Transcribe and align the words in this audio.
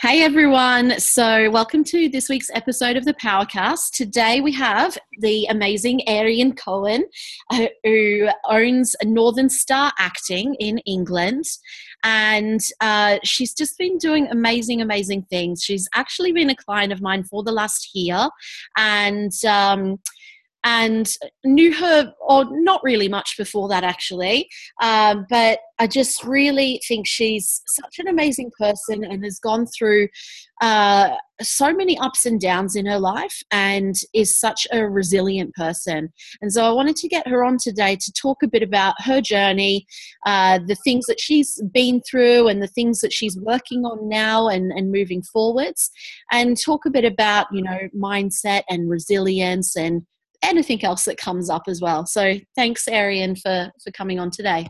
Hey 0.00 0.22
everyone. 0.22 0.98
So, 0.98 1.50
welcome 1.50 1.84
to 1.84 2.08
this 2.08 2.30
week's 2.30 2.48
episode 2.54 2.96
of 2.96 3.04
the 3.04 3.12
Powercast. 3.12 3.90
Today 3.90 4.40
we 4.40 4.50
have 4.52 4.96
the 5.18 5.44
amazing 5.50 6.00
Eirian 6.08 6.56
Cohen, 6.56 7.04
uh, 7.50 7.66
who 7.84 8.30
owns 8.48 8.96
Northern 9.04 9.50
Star 9.50 9.92
Acting 9.98 10.54
in 10.54 10.78
England. 10.86 11.44
And 12.02 12.60
uh, 12.80 13.18
she's 13.24 13.52
just 13.52 13.76
been 13.76 13.98
doing 13.98 14.26
amazing, 14.30 14.80
amazing 14.80 15.26
things. 15.28 15.62
She's 15.62 15.86
actually 15.94 16.32
been 16.32 16.48
a 16.48 16.56
client 16.56 16.94
of 16.94 17.02
mine 17.02 17.24
for 17.24 17.42
the 17.42 17.52
last 17.52 17.90
year. 17.92 18.30
And 18.78 19.32
um, 19.46 19.98
and 20.64 21.16
knew 21.44 21.72
her, 21.74 22.12
or 22.20 22.44
not 22.50 22.82
really 22.84 23.08
much 23.08 23.36
before 23.38 23.68
that 23.68 23.84
actually. 23.84 24.48
Um, 24.82 25.26
but 25.30 25.60
I 25.78 25.86
just 25.86 26.22
really 26.24 26.80
think 26.86 27.06
she's 27.06 27.62
such 27.66 27.98
an 27.98 28.08
amazing 28.08 28.50
person 28.58 29.02
and 29.02 29.24
has 29.24 29.38
gone 29.38 29.66
through 29.66 30.08
uh, 30.60 31.16
so 31.40 31.72
many 31.72 31.98
ups 31.98 32.26
and 32.26 32.38
downs 32.38 32.76
in 32.76 32.84
her 32.84 32.98
life 32.98 33.42
and 33.50 33.94
is 34.12 34.38
such 34.38 34.66
a 34.72 34.86
resilient 34.86 35.54
person. 35.54 36.12
And 36.42 36.52
so 36.52 36.64
I 36.64 36.72
wanted 36.72 36.96
to 36.96 37.08
get 37.08 37.26
her 37.26 37.42
on 37.42 37.56
today 37.56 37.96
to 37.96 38.12
talk 38.12 38.42
a 38.42 38.48
bit 38.48 38.62
about 38.62 38.94
her 38.98 39.22
journey, 39.22 39.86
uh, 40.26 40.58
the 40.66 40.76
things 40.84 41.06
that 41.06 41.18
she's 41.18 41.58
been 41.72 42.02
through, 42.02 42.48
and 42.48 42.62
the 42.62 42.66
things 42.68 43.00
that 43.00 43.12
she's 43.12 43.38
working 43.40 43.86
on 43.86 44.06
now 44.06 44.48
and, 44.48 44.70
and 44.72 44.92
moving 44.92 45.22
forwards, 45.22 45.90
and 46.30 46.60
talk 46.60 46.84
a 46.84 46.90
bit 46.90 47.06
about, 47.06 47.46
you 47.50 47.62
know, 47.62 47.88
mindset 47.96 48.64
and 48.68 48.90
resilience 48.90 49.76
and 49.76 50.02
anything 50.42 50.82
else 50.84 51.04
that 51.04 51.18
comes 51.18 51.50
up 51.50 51.64
as 51.68 51.80
well. 51.80 52.06
So 52.06 52.34
thanks, 52.56 52.86
Eirian, 52.86 53.40
for, 53.40 53.70
for 53.82 53.90
coming 53.92 54.18
on 54.18 54.30
today. 54.30 54.66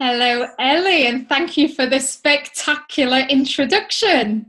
Hello, 0.00 0.48
Ellie, 0.58 1.06
and 1.06 1.28
thank 1.28 1.56
you 1.56 1.68
for 1.68 1.86
this 1.86 2.10
spectacular 2.10 3.20
introduction. 3.30 4.46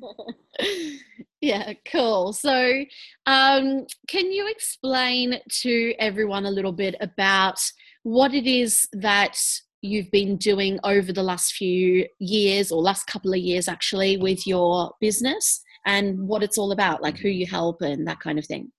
yeah, 1.42 1.74
cool. 1.90 2.34
So, 2.34 2.84
um, 3.28 3.86
can 4.08 4.32
you 4.32 4.50
explain 4.50 5.40
to 5.62 5.94
everyone 6.00 6.46
a 6.46 6.52
little 6.52 6.72
bit 6.72 6.96
about 7.00 7.60
what 8.04 8.34
it 8.34 8.48
is 8.48 8.88
that 8.94 9.40
you've 9.82 10.12
been 10.12 10.36
doing 10.38 10.80
over 10.84 11.14
the 11.14 11.24
last 11.24 11.54
few 11.54 12.08
years 12.20 12.72
or 12.72 12.82
last 12.82 13.06
couple 13.06 13.32
of 13.32 13.40
years 13.40 13.68
actually 13.68 14.18
with 14.18 14.48
your 14.48 14.92
business 15.00 15.62
and 15.86 16.28
what 16.28 16.44
it's 16.44 16.58
all 16.58 16.72
about, 16.72 17.02
like 17.02 17.18
who 17.18 17.30
you 17.30 17.46
help 17.46 17.82
and 17.82 18.08
that 18.08 18.20
kind 18.20 18.40
of 18.40 18.46
thing. 18.46 18.72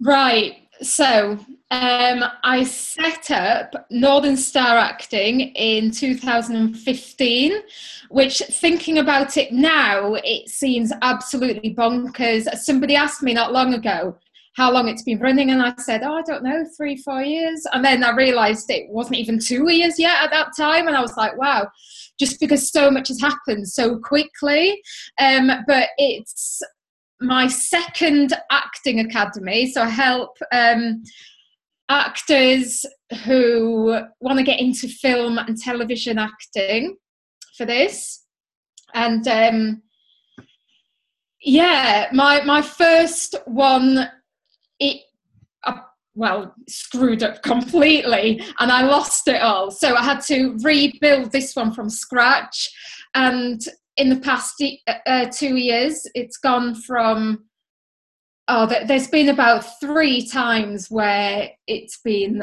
Right. 0.00 0.68
So 0.82 1.38
um, 1.70 2.24
I 2.44 2.64
set 2.64 3.30
up 3.30 3.86
Northern 3.90 4.36
Star 4.36 4.76
Acting 4.76 5.40
in 5.40 5.90
2015, 5.90 7.52
which 8.10 8.38
thinking 8.50 8.98
about 8.98 9.36
it 9.36 9.52
now, 9.52 10.14
it 10.22 10.48
seems 10.48 10.92
absolutely 11.00 11.74
bonkers. 11.74 12.44
Somebody 12.56 12.94
asked 12.94 13.22
me 13.22 13.32
not 13.32 13.52
long 13.52 13.74
ago 13.74 14.16
how 14.56 14.72
long 14.72 14.88
it's 14.88 15.02
been 15.02 15.20
running, 15.20 15.50
and 15.50 15.62
I 15.62 15.74
said, 15.76 16.02
Oh, 16.02 16.14
I 16.14 16.22
don't 16.22 16.42
know, 16.42 16.64
three, 16.76 16.96
four 16.96 17.22
years. 17.22 17.66
And 17.72 17.84
then 17.84 18.02
I 18.02 18.14
realized 18.14 18.70
it 18.70 18.88
wasn't 18.88 19.18
even 19.18 19.38
two 19.38 19.70
years 19.70 19.98
yet 19.98 20.22
at 20.22 20.30
that 20.30 20.56
time, 20.56 20.88
and 20.88 20.96
I 20.96 21.02
was 21.02 21.16
like, 21.16 21.36
Wow 21.36 21.68
just 22.18 22.40
because 22.40 22.70
so 22.70 22.90
much 22.90 23.08
has 23.08 23.20
happened 23.20 23.68
so 23.68 23.98
quickly. 23.98 24.80
Um, 25.20 25.50
but 25.66 25.88
it's 25.98 26.62
my 27.20 27.46
second 27.46 28.34
acting 28.50 29.00
academy, 29.00 29.70
so 29.70 29.82
I 29.82 29.88
help 29.88 30.36
um, 30.52 31.02
actors 31.88 32.84
who 33.24 33.98
want 34.20 34.38
to 34.38 34.44
get 34.44 34.60
into 34.60 34.88
film 34.88 35.38
and 35.38 35.56
television 35.56 36.18
acting 36.18 36.96
for 37.56 37.64
this. 37.64 38.24
And 38.94 39.26
um, 39.28 39.82
yeah, 41.40 42.08
my 42.12 42.42
my 42.44 42.62
first 42.62 43.34
one, 43.46 44.10
it 44.80 45.02
well 46.16 46.54
screwed 46.66 47.22
up 47.22 47.42
completely 47.42 48.42
and 48.58 48.72
i 48.72 48.82
lost 48.82 49.28
it 49.28 49.40
all 49.40 49.70
so 49.70 49.94
i 49.94 50.02
had 50.02 50.20
to 50.20 50.56
rebuild 50.62 51.30
this 51.30 51.54
one 51.54 51.72
from 51.72 51.88
scratch 51.88 52.70
and 53.14 53.66
in 53.98 54.08
the 54.08 54.16
past 54.16 54.62
uh, 54.88 54.94
uh 55.06 55.26
two 55.26 55.56
years 55.56 56.06
it's 56.14 56.38
gone 56.38 56.74
from 56.74 57.44
oh 58.48 58.66
there's 58.66 59.08
been 59.08 59.28
about 59.28 59.64
three 59.78 60.26
times 60.26 60.90
where 60.90 61.50
it's 61.66 61.98
been 61.98 62.42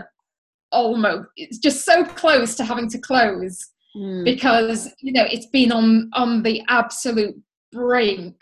almost 0.72 1.28
it's 1.36 1.58
just 1.58 1.84
so 1.84 2.06
close 2.06 2.56
to 2.56 2.64
having 2.64 2.90
to 2.90 3.00
close 3.00 3.70
mm. 3.96 4.24
because 4.24 4.90
you 5.02 5.12
know 5.12 5.26
it's 5.32 5.48
been 5.48 5.72
on 5.72 6.10
on 6.14 6.44
the 6.44 6.62
absolute 6.70 7.36
brink 7.72 8.36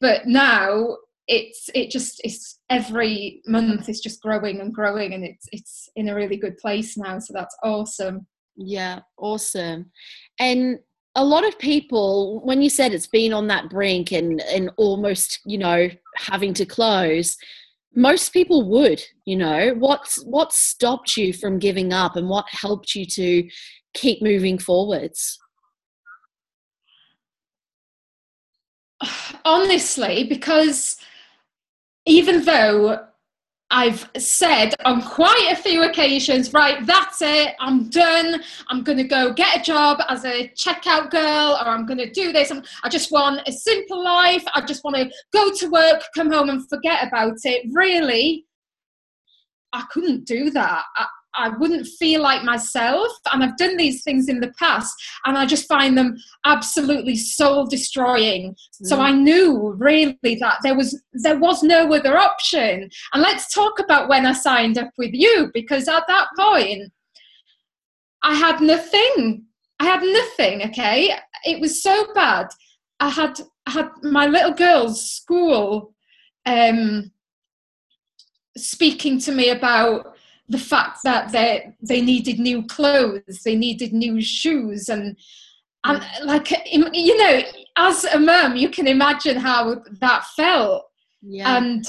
but 0.00 0.26
now 0.26 0.96
it's 1.26 1.70
it 1.74 1.90
just 1.90 2.20
it's 2.24 2.58
every 2.74 3.40
month 3.46 3.88
is 3.88 4.00
just 4.00 4.20
growing 4.20 4.60
and 4.60 4.74
growing 4.74 5.14
and 5.14 5.24
it's 5.24 5.46
it's 5.52 5.88
in 5.94 6.08
a 6.08 6.14
really 6.14 6.36
good 6.36 6.56
place 6.58 6.96
now 6.96 7.18
so 7.18 7.32
that's 7.32 7.56
awesome. 7.62 8.26
Yeah 8.56 9.00
awesome. 9.16 9.90
And 10.38 10.78
a 11.14 11.24
lot 11.24 11.46
of 11.46 11.58
people 11.58 12.40
when 12.44 12.60
you 12.60 12.68
said 12.68 12.92
it's 12.92 13.06
been 13.06 13.32
on 13.32 13.46
that 13.46 13.70
brink 13.70 14.12
and 14.12 14.40
and 14.42 14.70
almost 14.76 15.40
you 15.46 15.58
know 15.58 15.88
having 16.16 16.52
to 16.54 16.66
close 16.66 17.36
most 17.94 18.32
people 18.32 18.68
would 18.68 19.00
you 19.24 19.36
know. 19.36 19.74
What's 19.78 20.22
what 20.24 20.52
stopped 20.52 21.16
you 21.16 21.32
from 21.32 21.58
giving 21.60 21.92
up 21.92 22.16
and 22.16 22.28
what 22.28 22.46
helped 22.48 22.94
you 22.96 23.06
to 23.06 23.48
keep 23.94 24.20
moving 24.20 24.58
forwards? 24.58 25.38
Honestly 29.44 30.24
because 30.24 30.96
even 32.06 32.44
though 32.44 33.06
I've 33.70 34.08
said 34.16 34.74
on 34.84 35.02
quite 35.02 35.48
a 35.50 35.56
few 35.56 35.82
occasions, 35.82 36.52
right, 36.52 36.84
that's 36.86 37.22
it, 37.22 37.54
I'm 37.58 37.88
done. 37.88 38.42
I'm 38.68 38.84
going 38.84 38.98
to 38.98 39.04
go 39.04 39.32
get 39.32 39.60
a 39.60 39.62
job 39.62 40.00
as 40.08 40.24
a 40.24 40.48
checkout 40.50 41.10
girl, 41.10 41.58
or 41.60 41.68
I'm 41.68 41.86
going 41.86 41.98
to 41.98 42.10
do 42.10 42.32
this. 42.32 42.52
i 42.84 42.88
just 42.88 43.10
want 43.10 43.40
a 43.48 43.52
simple 43.52 44.02
life. 44.02 44.44
I 44.54 44.60
just 44.60 44.84
want 44.84 44.96
to 44.96 45.10
go 45.32 45.52
to 45.52 45.70
work, 45.70 46.02
come 46.14 46.30
home, 46.30 46.50
and 46.50 46.68
forget 46.68 47.06
about 47.06 47.38
it. 47.44 47.66
Really, 47.72 48.46
I 49.72 49.84
couldn't 49.90 50.24
do 50.24 50.50
that. 50.50 50.84
I, 50.96 51.06
I 51.34 51.48
wouldn't 51.48 51.86
feel 51.86 52.22
like 52.22 52.44
myself. 52.44 53.12
And 53.32 53.42
I've 53.42 53.56
done 53.56 53.76
these 53.76 54.02
things 54.02 54.28
in 54.28 54.40
the 54.40 54.52
past 54.58 54.94
and 55.24 55.36
I 55.36 55.46
just 55.46 55.68
find 55.68 55.96
them 55.96 56.16
absolutely 56.44 57.16
soul 57.16 57.66
destroying. 57.66 58.52
Mm. 58.52 58.86
So 58.86 59.00
I 59.00 59.12
knew 59.12 59.74
really 59.76 60.36
that 60.40 60.58
there 60.62 60.76
was 60.76 61.00
there 61.12 61.38
was 61.38 61.62
no 61.62 61.92
other 61.92 62.16
option. 62.16 62.90
And 63.12 63.22
let's 63.22 63.52
talk 63.52 63.78
about 63.78 64.08
when 64.08 64.26
I 64.26 64.32
signed 64.32 64.78
up 64.78 64.90
with 64.96 65.10
you 65.12 65.50
because 65.52 65.88
at 65.88 66.06
that 66.06 66.28
point 66.38 66.92
I 68.22 68.34
had 68.34 68.60
nothing. 68.60 69.44
I 69.80 69.84
had 69.84 70.02
nothing, 70.02 70.62
okay? 70.68 71.14
It 71.44 71.60
was 71.60 71.82
so 71.82 72.12
bad. 72.14 72.48
I 73.00 73.10
had 73.10 73.40
I 73.66 73.70
had 73.70 73.90
my 74.02 74.26
little 74.26 74.52
girl's 74.52 75.10
school 75.10 75.94
um 76.46 77.10
speaking 78.56 79.18
to 79.18 79.32
me 79.32 79.50
about 79.50 80.13
the 80.48 80.58
fact 80.58 80.98
that 81.04 81.32
they 81.32 81.74
they 81.80 82.00
needed 82.00 82.38
new 82.38 82.64
clothes, 82.66 83.42
they 83.44 83.56
needed 83.56 83.92
new 83.92 84.20
shoes, 84.20 84.88
and 84.88 85.16
and 85.84 86.04
like 86.24 86.50
you 86.70 87.18
know, 87.18 87.42
as 87.76 88.04
a 88.04 88.18
mum, 88.18 88.56
you 88.56 88.68
can 88.68 88.86
imagine 88.86 89.36
how 89.36 89.82
that 90.00 90.24
felt. 90.36 90.84
Yeah. 91.22 91.56
And 91.56 91.84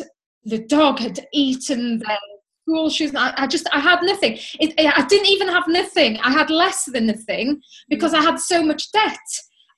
the 0.45 0.59
dog 0.59 0.99
had 0.99 1.27
eaten 1.33 1.99
their 1.99 2.17
school 2.65 2.89
shoes. 2.89 3.13
I, 3.15 3.33
I 3.37 3.47
just 3.47 3.67
I 3.73 3.79
had 3.79 4.01
nothing. 4.01 4.37
It, 4.59 4.73
I 4.77 5.05
didn't 5.05 5.27
even 5.27 5.49
have 5.49 5.67
nothing. 5.67 6.17
I 6.17 6.31
had 6.31 6.49
less 6.49 6.85
than 6.85 7.07
nothing 7.07 7.61
because 7.89 8.13
mm. 8.13 8.19
I 8.19 8.21
had 8.21 8.39
so 8.39 8.63
much 8.63 8.91
debt 8.91 9.17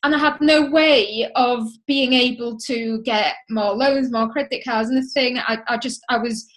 and 0.03 0.13
I 0.13 0.19
had 0.19 0.39
no 0.39 0.69
way 0.69 1.29
of 1.35 1.67
being 1.87 2.13
able 2.13 2.57
to 2.59 3.01
get 3.01 3.35
more 3.49 3.73
loans, 3.73 4.11
more 4.11 4.29
credit 4.29 4.63
cards, 4.63 4.89
nothing. 4.89 5.37
I, 5.39 5.57
I 5.67 5.77
just 5.77 6.01
I 6.09 6.17
was 6.17 6.47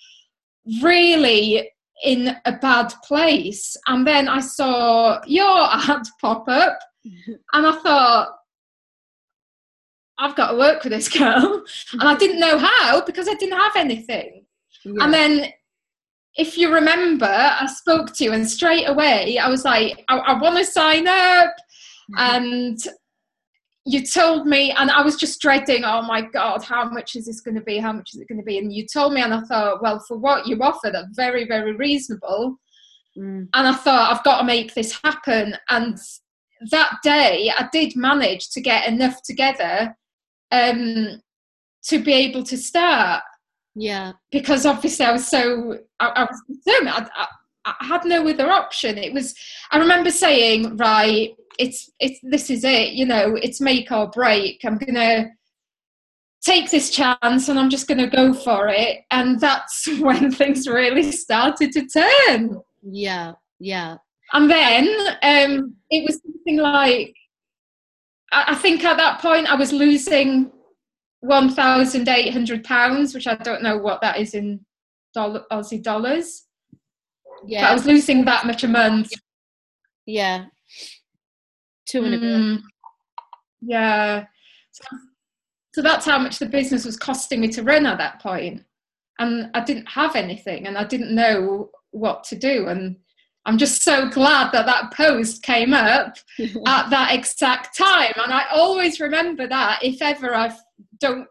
really 0.82 1.70
in 2.04 2.36
a 2.44 2.52
bad 2.52 2.92
place. 3.04 3.76
And 3.86 4.06
then 4.06 4.28
I 4.28 4.40
saw 4.40 5.20
your 5.26 5.68
ad 5.72 6.02
pop 6.20 6.48
up, 6.48 6.78
and 7.04 7.66
I 7.66 7.72
thought, 7.82 8.28
I've 10.18 10.36
got 10.36 10.50
to 10.50 10.58
work 10.58 10.84
with 10.84 10.92
this 10.92 11.08
girl. 11.08 11.64
And 11.92 12.02
I 12.02 12.14
didn't 12.14 12.40
know 12.40 12.58
how 12.58 13.04
because 13.04 13.26
I 13.26 13.34
didn't 13.34 13.58
have 13.58 13.76
anything. 13.76 14.44
Yeah. 14.84 15.04
And 15.04 15.14
then, 15.14 15.52
if 16.36 16.56
you 16.56 16.72
remember, 16.72 17.26
I 17.26 17.66
spoke 17.66 18.14
to 18.14 18.24
you, 18.24 18.32
and 18.32 18.48
straight 18.48 18.88
away 18.88 19.38
I 19.38 19.48
was 19.48 19.64
like, 19.64 20.04
I, 20.08 20.18
I 20.18 20.40
want 20.40 20.58
to 20.58 20.64
sign 20.64 21.08
up. 21.08 21.54
Mm-hmm. 22.16 22.36
And 22.36 22.78
you 23.86 24.04
told 24.04 24.46
me, 24.46 24.72
and 24.72 24.90
I 24.90 25.02
was 25.02 25.16
just 25.16 25.40
dreading, 25.40 25.84
oh 25.84 26.02
my 26.02 26.22
God, 26.22 26.62
how 26.62 26.88
much 26.90 27.16
is 27.16 27.26
this 27.26 27.40
going 27.40 27.54
to 27.54 27.62
be? 27.62 27.78
How 27.78 27.92
much 27.92 28.10
is 28.14 28.20
it 28.20 28.28
going 28.28 28.38
to 28.38 28.44
be? 28.44 28.58
And 28.58 28.72
you 28.72 28.86
told 28.86 29.14
me, 29.14 29.22
and 29.22 29.32
I 29.32 29.40
thought, 29.42 29.82
well, 29.82 30.04
for 30.06 30.18
what 30.18 30.46
you 30.46 30.58
offer, 30.62 30.90
that's 30.92 31.16
very, 31.16 31.46
very 31.46 31.74
reasonable. 31.74 32.56
Mm. 33.18 33.48
And 33.54 33.66
I 33.66 33.72
thought, 33.72 34.12
I've 34.12 34.24
got 34.24 34.40
to 34.40 34.44
make 34.44 34.74
this 34.74 34.98
happen. 35.02 35.56
And 35.70 35.98
that 36.70 36.98
day 37.02 37.50
I 37.56 37.68
did 37.72 37.96
manage 37.96 38.50
to 38.50 38.60
get 38.60 38.86
enough 38.86 39.22
together 39.22 39.96
um, 40.52 41.20
to 41.84 41.98
be 41.98 42.12
able 42.12 42.44
to 42.44 42.58
start. 42.58 43.22
Yeah. 43.74 44.12
Because 44.30 44.66
obviously 44.66 45.06
I 45.06 45.12
was 45.12 45.26
so 45.26 45.78
I, 46.00 46.06
I 46.08 46.22
was 46.24 46.42
determined. 46.48 46.90
I, 46.90 47.08
I, 47.22 47.26
I 47.64 47.74
had 47.80 48.04
no 48.04 48.26
other 48.28 48.50
option. 48.50 48.98
It 48.98 49.12
was. 49.12 49.34
I 49.70 49.78
remember 49.78 50.10
saying, 50.10 50.76
right, 50.76 51.34
it's 51.58 51.90
it's 52.00 52.18
this 52.22 52.50
is 52.50 52.64
it. 52.64 52.92
You 52.92 53.06
know, 53.06 53.36
it's 53.36 53.60
make 53.60 53.92
or 53.92 54.08
break. 54.08 54.60
I'm 54.64 54.78
gonna 54.78 55.30
take 56.40 56.70
this 56.70 56.90
chance 56.90 57.48
and 57.48 57.58
I'm 57.58 57.70
just 57.70 57.86
going 57.86 57.98
to 57.98 58.06
go 58.06 58.32
for 58.32 58.68
it. 58.68 59.00
And 59.10 59.38
that's 59.40 59.86
when 59.98 60.30
things 60.30 60.66
really 60.66 61.12
started 61.12 61.72
to 61.72 61.86
turn. 61.86 62.60
Yeah, 62.82 63.32
yeah. 63.58 63.98
And 64.32 64.50
then 64.50 64.88
um, 65.22 65.74
it 65.90 66.04
was 66.06 66.20
something 66.22 66.56
like, 66.58 67.14
I, 68.32 68.44
I 68.48 68.54
think 68.54 68.84
at 68.84 68.96
that 68.96 69.20
point 69.20 69.52
I 69.52 69.56
was 69.56 69.72
losing 69.72 70.52
£1,800, 71.24 73.14
which 73.14 73.26
I 73.26 73.34
don't 73.34 73.62
know 73.62 73.76
what 73.76 74.00
that 74.00 74.18
is 74.18 74.34
in 74.34 74.64
dollar, 75.12 75.42
Aussie 75.52 75.82
dollars. 75.82 76.46
Yeah. 77.46 77.62
But 77.62 77.70
I 77.70 77.74
was 77.74 77.86
losing 77.86 78.24
that 78.24 78.46
much 78.46 78.64
a 78.64 78.68
month. 78.68 79.10
Yeah. 80.06 80.46
Two 81.88 82.04
and 82.04 82.14
a 82.14 82.18
bit. 82.18 82.28
Mm. 82.28 82.62
Yeah. 83.62 84.24
So 84.72 84.84
so 85.72 85.82
that's 85.82 86.04
how 86.04 86.18
much 86.18 86.38
the 86.38 86.46
business 86.46 86.84
was 86.84 86.96
costing 86.96 87.40
me 87.40 87.48
to 87.48 87.62
run 87.62 87.86
at 87.86 87.98
that 87.98 88.20
point. 88.20 88.64
And 89.18 89.50
I 89.54 89.60
didn't 89.60 89.86
have 89.86 90.16
anything 90.16 90.66
and 90.66 90.76
I 90.76 90.84
didn't 90.84 91.14
know 91.14 91.70
what 91.92 92.24
to 92.24 92.36
do. 92.36 92.66
And 92.66 92.96
I'm 93.46 93.58
just 93.58 93.82
so 93.82 94.08
glad 94.08 94.52
that 94.52 94.66
that 94.66 94.92
post 94.92 95.42
came 95.42 95.72
up 95.72 96.16
at 96.66 96.90
that 96.90 97.10
exact 97.12 97.76
time. 97.76 98.12
And 98.16 98.32
I 98.32 98.44
always 98.52 99.00
remember 99.00 99.46
that 99.46 99.80
if 99.82 100.02
ever 100.02 100.34
I 100.34 100.54
don't, 100.98 101.26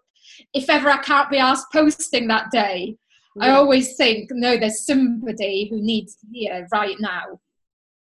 if 0.53 0.69
ever 0.69 0.89
I 0.89 0.97
can't 0.97 1.29
be 1.29 1.37
asked 1.37 1.71
posting 1.73 2.27
that 2.27 2.49
day, 2.51 2.95
yeah. 3.39 3.45
I 3.45 3.51
always 3.51 3.95
think, 3.95 4.29
no, 4.31 4.57
there's 4.57 4.85
somebody 4.85 5.67
who 5.69 5.81
needs 5.81 6.15
to 6.17 6.27
hear 6.31 6.67
right 6.71 6.97
now. 6.99 7.39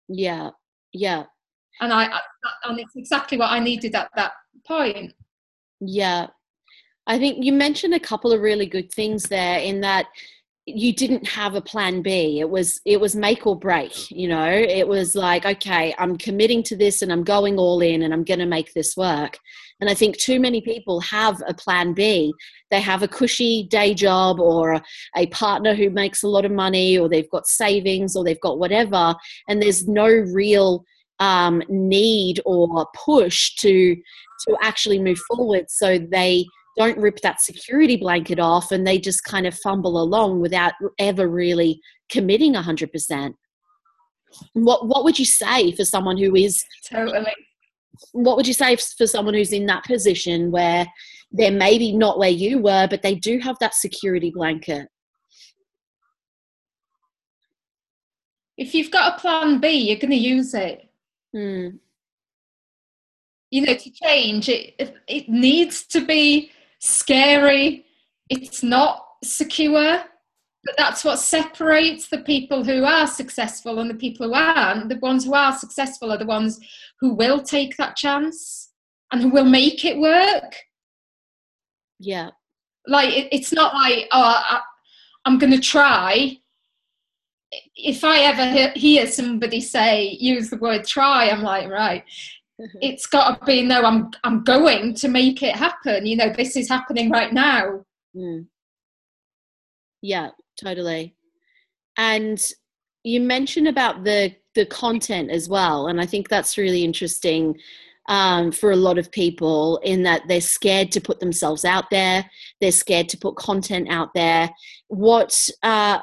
Yeah, 0.08 0.50
yeah. 0.93 1.25
And 1.81 1.93
I, 1.93 2.20
and 2.64 2.81
it's 2.81 2.96
exactly 2.96 3.38
what 3.38 3.50
I 3.50 3.58
needed 3.58 3.94
at 3.94 4.11
that 4.17 4.32
point. 4.67 5.14
Yeah. 5.81 6.26
I 7.06 7.19
think 7.19 7.44
you 7.44 7.52
mentioned 7.52 7.94
a 7.94 8.00
couple 8.00 8.32
of 8.32 8.40
really 8.40 8.67
good 8.67 8.93
things 8.93 9.25
there 9.25 9.61
in 9.61 9.81
that 9.81 10.06
you 10.76 10.92
didn't 10.92 11.26
have 11.26 11.54
a 11.54 11.60
plan 11.60 12.02
B. 12.02 12.40
It 12.40 12.50
was 12.50 12.80
it 12.84 13.00
was 13.00 13.16
make 13.16 13.46
or 13.46 13.58
break, 13.58 14.10
you 14.10 14.28
know. 14.28 14.48
It 14.48 14.86
was 14.86 15.14
like, 15.14 15.46
okay, 15.46 15.94
I'm 15.98 16.16
committing 16.16 16.62
to 16.64 16.76
this 16.76 17.02
and 17.02 17.12
I'm 17.12 17.24
going 17.24 17.58
all 17.58 17.80
in 17.80 18.02
and 18.02 18.12
I'm 18.12 18.24
going 18.24 18.40
to 18.40 18.46
make 18.46 18.74
this 18.74 18.96
work. 18.96 19.38
And 19.80 19.88
I 19.88 19.94
think 19.94 20.18
too 20.18 20.40
many 20.40 20.60
people 20.60 21.00
have 21.00 21.42
a 21.46 21.54
plan 21.54 21.94
B. 21.94 22.32
They 22.70 22.80
have 22.80 23.02
a 23.02 23.08
cushy 23.08 23.66
day 23.70 23.94
job 23.94 24.40
or 24.40 24.80
a 25.16 25.26
partner 25.28 25.74
who 25.74 25.90
makes 25.90 26.22
a 26.22 26.28
lot 26.28 26.44
of 26.44 26.52
money 26.52 26.98
or 26.98 27.08
they've 27.08 27.30
got 27.30 27.46
savings 27.46 28.14
or 28.14 28.24
they've 28.24 28.40
got 28.40 28.58
whatever 28.58 29.14
and 29.48 29.62
there's 29.62 29.88
no 29.88 30.06
real 30.06 30.84
um, 31.20 31.62
need 31.68 32.40
or 32.44 32.86
push 32.94 33.54
to 33.56 33.96
to 34.46 34.56
actually 34.62 35.00
move 35.00 35.18
forward 35.18 35.64
so 35.68 35.98
they 35.98 36.46
don't 36.78 36.98
rip 36.98 37.20
that 37.20 37.40
security 37.40 37.96
blanket 37.96 38.38
off 38.38 38.70
and 38.70 38.86
they 38.86 38.98
just 38.98 39.25
kind 39.25 39.46
of 39.46 39.54
fumble 39.58 40.00
along 40.00 40.40
without 40.40 40.72
ever 40.98 41.28
really 41.28 41.80
committing 42.08 42.54
100% 42.54 43.32
what 44.52 44.86
what 44.86 45.04
would 45.04 45.19
you 45.19 45.25
say 45.25 45.72
for 45.72 45.84
someone 45.84 46.16
who 46.16 46.34
is 46.34 46.62
totally. 46.90 47.32
what 48.12 48.36
would 48.36 48.46
you 48.46 48.52
say 48.52 48.76
for 48.76 49.06
someone 49.06 49.34
who's 49.34 49.52
in 49.52 49.66
that 49.66 49.84
position 49.84 50.50
where 50.50 50.86
they're 51.32 51.50
maybe 51.50 51.92
not 51.92 52.19
where 52.19 52.30
you 52.30 52.58
were 52.58 52.86
but 52.88 53.02
they 53.02 53.14
do 53.14 53.38
have 53.38 53.56
that 53.60 53.75
security 53.75 54.30
blanket? 54.34 54.88
If 58.56 58.75
you've 58.75 58.90
got 58.90 59.14
a 59.16 59.20
plan 59.20 59.60
b 59.60 59.69
you're 59.70 59.98
going 59.98 60.10
to 60.10 60.16
use 60.16 60.54
it. 60.54 60.88
Hmm. 61.32 61.69
You 63.50 63.62
know, 63.62 63.75
to 63.75 63.90
change, 63.90 64.50
it, 64.50 64.94
it 65.06 65.26
needs 65.30 65.86
to 65.86 66.04
be 66.04 66.50
scary. 66.78 67.86
It's 68.28 68.62
not 68.62 69.04
secure. 69.25 70.02
But 70.64 70.75
that's 70.76 71.04
what 71.04 71.19
separates 71.19 72.08
the 72.08 72.19
people 72.19 72.64
who 72.64 72.84
are 72.84 73.06
successful 73.06 73.78
and 73.78 73.88
the 73.88 73.94
people 73.94 74.26
who 74.26 74.34
aren't. 74.34 74.88
The 74.88 74.98
ones 74.98 75.25
who 75.25 75.34
are 75.34 75.56
successful 75.56 76.12
are 76.12 76.19
the 76.19 76.26
ones 76.26 76.58
who 77.00 77.14
will 77.14 77.40
take 77.40 77.76
that 77.76 77.96
chance 77.96 78.70
and 79.12 79.22
who 79.22 79.28
will 79.28 79.44
make 79.44 79.84
it 79.84 79.98
work. 79.98 80.54
Yeah. 81.98 82.30
Like, 82.86 83.10
it, 83.10 83.28
it's 83.32 83.52
not 83.52 83.75
like, 83.75 84.08
oh, 84.12 84.42
I, 84.48 84.60
I'm 85.25 85.38
going 85.38 85.52
to 85.52 85.60
try 85.60 86.38
if 87.76 88.04
I 88.04 88.20
ever 88.20 88.72
hear 88.78 89.06
somebody 89.06 89.60
say 89.60 90.16
use 90.20 90.50
the 90.50 90.56
word 90.56 90.84
try, 90.84 91.30
I'm 91.30 91.42
like 91.42 91.69
right. 91.69 92.04
It's 92.81 93.06
got 93.06 93.38
to 93.38 93.46
be 93.46 93.62
no. 93.62 93.82
I'm 93.82 94.10
I'm 94.25 94.43
going 94.43 94.94
to 94.94 95.08
make 95.08 95.43
it 95.43 95.55
happen. 95.55 96.06
You 96.06 96.16
know, 96.16 96.32
this 96.32 96.56
is 96.56 96.69
happening 96.69 97.10
right 97.10 97.32
now. 97.32 97.84
Mm. 98.16 98.46
Yeah, 100.02 100.31
totally. 100.60 101.14
And 101.96 102.40
you 103.05 103.20
mentioned 103.20 103.69
about 103.69 104.05
the 104.05 104.34
the 104.55 104.66
content 104.66 105.31
as 105.31 105.49
well, 105.49 105.87
and 105.87 106.00
I 106.00 106.06
think 106.06 106.28
that's 106.28 106.58
really 106.58 106.82
interesting 106.82 107.56
um, 108.08 108.50
for 108.50 108.72
a 108.72 108.76
lot 108.76 108.99
of 108.99 109.12
people 109.12 109.78
in 109.84 110.02
that 110.02 110.22
they're 110.26 110.40
scared 110.40 110.90
to 110.93 111.00
put 111.00 111.20
themselves 111.20 111.64
out 111.64 111.90
there. 111.90 112.28
They're 112.61 112.72
scared 112.72 113.08
to 113.11 113.19
put 113.19 113.37
content 113.37 113.88
out 113.90 114.08
there. 114.14 114.50
What 114.88 115.49
uh, 115.62 116.00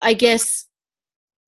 I 0.00 0.14
guess 0.14 0.66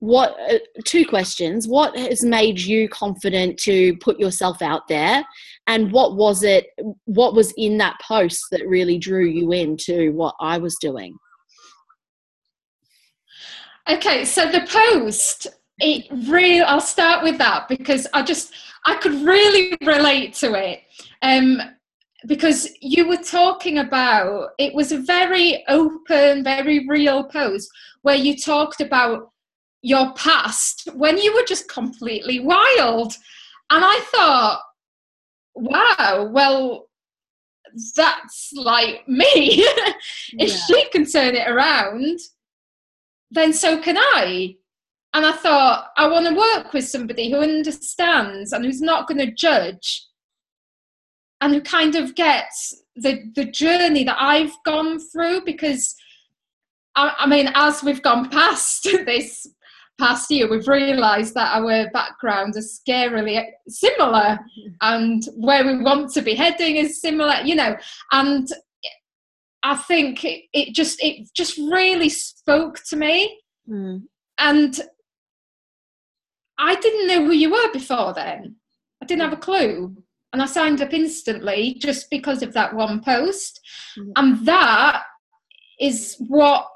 what 0.00 0.37
uh, 0.50 0.58
two 0.85 1.06
questions. 1.06 1.67
What 1.67 1.96
has 1.96 2.23
made 2.23 2.61
you 2.61 2.88
confident 2.88 3.58
to 3.61 3.96
put 3.99 4.19
yourself 4.19 4.61
out 4.61 4.87
there? 4.88 5.25
And 5.67 5.91
what 5.93 6.17
was 6.17 6.43
it 6.43 6.67
what 7.05 7.35
was 7.35 7.52
in 7.56 7.79
that 7.79 7.99
post 8.00 8.44
that 8.50 8.67
really 8.67 8.99
drew 8.99 9.25
you 9.25 9.52
into 9.52 10.12
what 10.12 10.35
i 10.41 10.58
was 10.58 10.76
doing? 10.81 11.17
Okay 13.88 14.25
so 14.25 14.50
the 14.50 14.67
post 14.67 15.46
it 15.81 16.06
really 16.29 16.61
i'll 16.61 16.81
start 16.81 17.25
with 17.25 17.37
that 17.37 17.69
because 17.69 18.06
i 18.14 18.23
just 18.23 18.52
i 18.87 18.95
could 18.97 19.14
really 19.23 19.76
relate 19.83 20.35
to 20.35 20.54
it. 20.54 20.80
Um 21.23 21.61
because 22.26 22.71
you 22.80 23.07
were 23.07 23.18
talking 23.18 23.78
about 23.78 24.50
it 24.59 24.75
was 24.75 24.92
a 24.92 24.99
very 24.99 25.64
open 25.68 26.45
very 26.45 26.87
real 26.88 27.25
post 27.25 27.68
where 28.02 28.16
you 28.16 28.37
talked 28.37 28.80
about 28.80 29.30
your 29.85 30.14
past 30.14 30.88
when 30.95 31.19
you 31.19 31.35
were 31.35 31.45
just 31.47 31.69
completely 31.69 32.41
wild. 32.41 33.12
And 33.71 33.85
I 33.85 34.00
thought, 34.11 34.62
wow, 35.55 36.31
well, 36.33 36.88
that's 37.95 38.50
like 38.55 39.07
me. 39.07 39.26
if 40.38 40.50
yeah. 40.50 40.57
she 40.67 40.88
can 40.88 41.05
turn 41.05 41.35
it 41.35 41.47
around, 41.47 42.19
then 43.31 43.53
so 43.53 43.79
can 43.79 43.99
I. 43.99 44.57
And 45.12 45.26
I 45.26 45.33
thought, 45.33 45.91
I 45.99 46.09
want 46.09 46.26
to 46.29 46.35
work 46.35 46.73
with 46.73 46.88
somebody 46.88 47.31
who 47.31 47.41
understands 47.41 48.53
and 48.55 48.64
who's 48.64 48.81
not 48.81 49.07
going 49.07 49.19
to 49.19 49.35
judge 49.35 50.07
and 51.43 51.53
who 51.53 51.61
kind 51.61 51.95
of 51.95 52.14
gets 52.14 52.83
the, 52.97 53.31
the 53.35 53.45
journey 53.45 54.05
that 54.05 54.17
I've 54.19 54.55
gone 54.64 54.99
through 54.99 55.45
because 55.45 55.95
I, 56.97 57.14
I 57.19 57.26
mean, 57.26 57.50
as 57.55 57.83
we've 57.83 58.03
gone 58.03 58.31
past 58.31 58.85
this 59.05 59.47
past 59.98 60.30
year, 60.30 60.48
we've 60.48 60.68
realised 60.68 61.34
that 61.34 61.56
our 61.56 61.90
backgrounds 61.90 62.56
are 62.56 62.60
scarily 62.60 63.44
similar, 63.68 64.38
and 64.80 65.24
where 65.36 65.64
we 65.64 65.82
want 65.82 66.12
to 66.12 66.22
be 66.22 66.34
heading 66.34 66.76
is 66.76 67.00
similar. 67.00 67.36
You 67.44 67.54
know, 67.54 67.76
and 68.12 68.48
I 69.62 69.76
think 69.76 70.24
it, 70.24 70.44
it 70.52 70.74
just 70.74 71.02
it 71.02 71.28
just 71.34 71.58
really 71.58 72.08
spoke 72.08 72.80
to 72.88 72.96
me, 72.96 73.38
mm. 73.68 74.02
and 74.38 74.80
I 76.58 76.74
didn't 76.76 77.08
know 77.08 77.24
who 77.24 77.32
you 77.32 77.50
were 77.50 77.72
before 77.72 78.12
then. 78.12 78.56
I 79.02 79.06
didn't 79.06 79.22
have 79.22 79.32
a 79.32 79.36
clue. 79.36 79.96
And 80.32 80.42
I 80.42 80.46
signed 80.46 80.82
up 80.82 80.92
instantly 80.92 81.74
just 81.78 82.10
because 82.10 82.42
of 82.42 82.52
that 82.54 82.74
one 82.74 83.00
post. 83.00 83.60
Mm. 83.96 84.12
And 84.16 84.46
that 84.46 85.04
is 85.78 86.16
what 86.18 86.66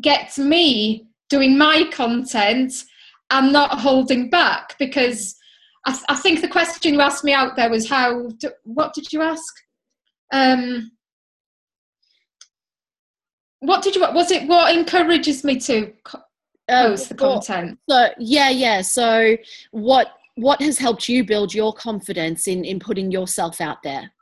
gets 0.00 0.38
me 0.38 1.06
doing 1.34 1.58
my 1.58 1.82
content 1.90 2.84
and 3.30 3.52
not 3.52 3.80
holding 3.80 4.30
back 4.30 4.76
because 4.78 5.34
I, 5.84 5.90
th- 5.90 6.04
I 6.08 6.14
think 6.14 6.40
the 6.40 6.48
question 6.48 6.94
you 6.94 7.00
asked 7.00 7.24
me 7.24 7.32
out 7.32 7.56
there 7.56 7.68
was 7.68 7.88
how 7.88 8.28
do, 8.38 8.50
what 8.62 8.94
did 8.94 9.12
you 9.12 9.20
ask? 9.20 9.52
Um, 10.32 10.92
what 13.58 13.82
did 13.82 13.96
you 13.96 14.02
was 14.02 14.30
it 14.30 14.46
what 14.46 14.72
encourages 14.72 15.42
me 15.42 15.58
to 15.58 15.92
co- 16.04 16.20
oh, 16.68 16.88
post 16.90 17.08
the 17.08 17.16
content? 17.16 17.80
So 17.90 18.10
yeah 18.20 18.50
yeah. 18.50 18.80
So 18.82 19.36
what 19.72 20.12
what 20.36 20.62
has 20.62 20.78
helped 20.78 21.08
you 21.08 21.24
build 21.24 21.52
your 21.52 21.72
confidence 21.72 22.46
in 22.46 22.64
in 22.64 22.78
putting 22.78 23.10
yourself 23.10 23.60
out 23.60 23.82
there? 23.82 24.12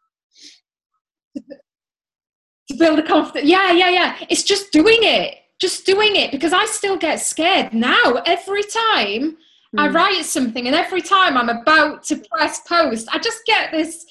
To 1.37 2.77
build 2.79 3.01
a 3.01 3.07
confidence 3.07 3.51
yeah 3.51 3.71
yeah 3.73 3.91
yeah. 3.91 4.27
It's 4.31 4.45
just 4.45 4.73
doing 4.73 5.01
it 5.03 5.42
just 5.63 5.87
doing 5.87 6.17
it 6.17 6.31
because 6.33 6.53
i 6.53 6.65
still 6.67 6.97
get 6.97 7.21
scared 7.21 7.73
now 7.73 8.15
every 8.27 8.63
time 8.65 9.23
mm. 9.23 9.79
i 9.79 9.89
hmm. 9.89 9.95
write 9.95 10.25
something 10.25 10.67
and 10.67 10.77
every 10.77 11.01
time 11.01 11.37
i'm 11.37 11.49
about 11.49 12.03
to 12.03 12.17
press 12.31 12.61
post 12.69 13.09
i 13.13 13.19
just 13.19 13.41
get 13.47 13.71
this 13.71 14.05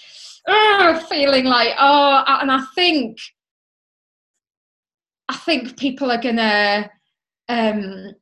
uh, 0.47 0.97
feeling 1.01 1.45
like 1.45 1.73
oh 1.77 2.23
and 2.41 2.51
i 2.51 2.61
think 2.73 3.17
i 5.29 5.35
think 5.35 5.77
people 5.77 6.09
are 6.11 6.21
gonna 6.21 6.89
um 7.49 8.13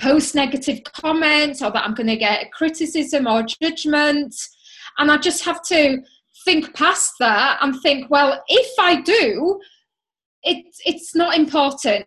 post 0.00 0.34
negative 0.34 0.82
comments 0.84 1.62
or 1.62 1.70
that 1.70 1.84
I'm 1.84 1.94
going 1.94 2.08
to 2.08 2.16
get 2.16 2.52
criticism 2.52 3.26
or 3.26 3.44
judgment. 3.62 4.34
And 4.98 5.10
I 5.10 5.16
just 5.16 5.44
have 5.44 5.62
to 5.64 5.98
think 6.44 6.74
past 6.74 7.14
that 7.20 7.58
and 7.60 7.80
think, 7.80 8.10
well, 8.10 8.42
if 8.48 8.72
I 8.78 9.00
do, 9.00 9.60
it, 10.42 10.64
it's 10.84 11.14
not 11.14 11.36
important. 11.36 12.04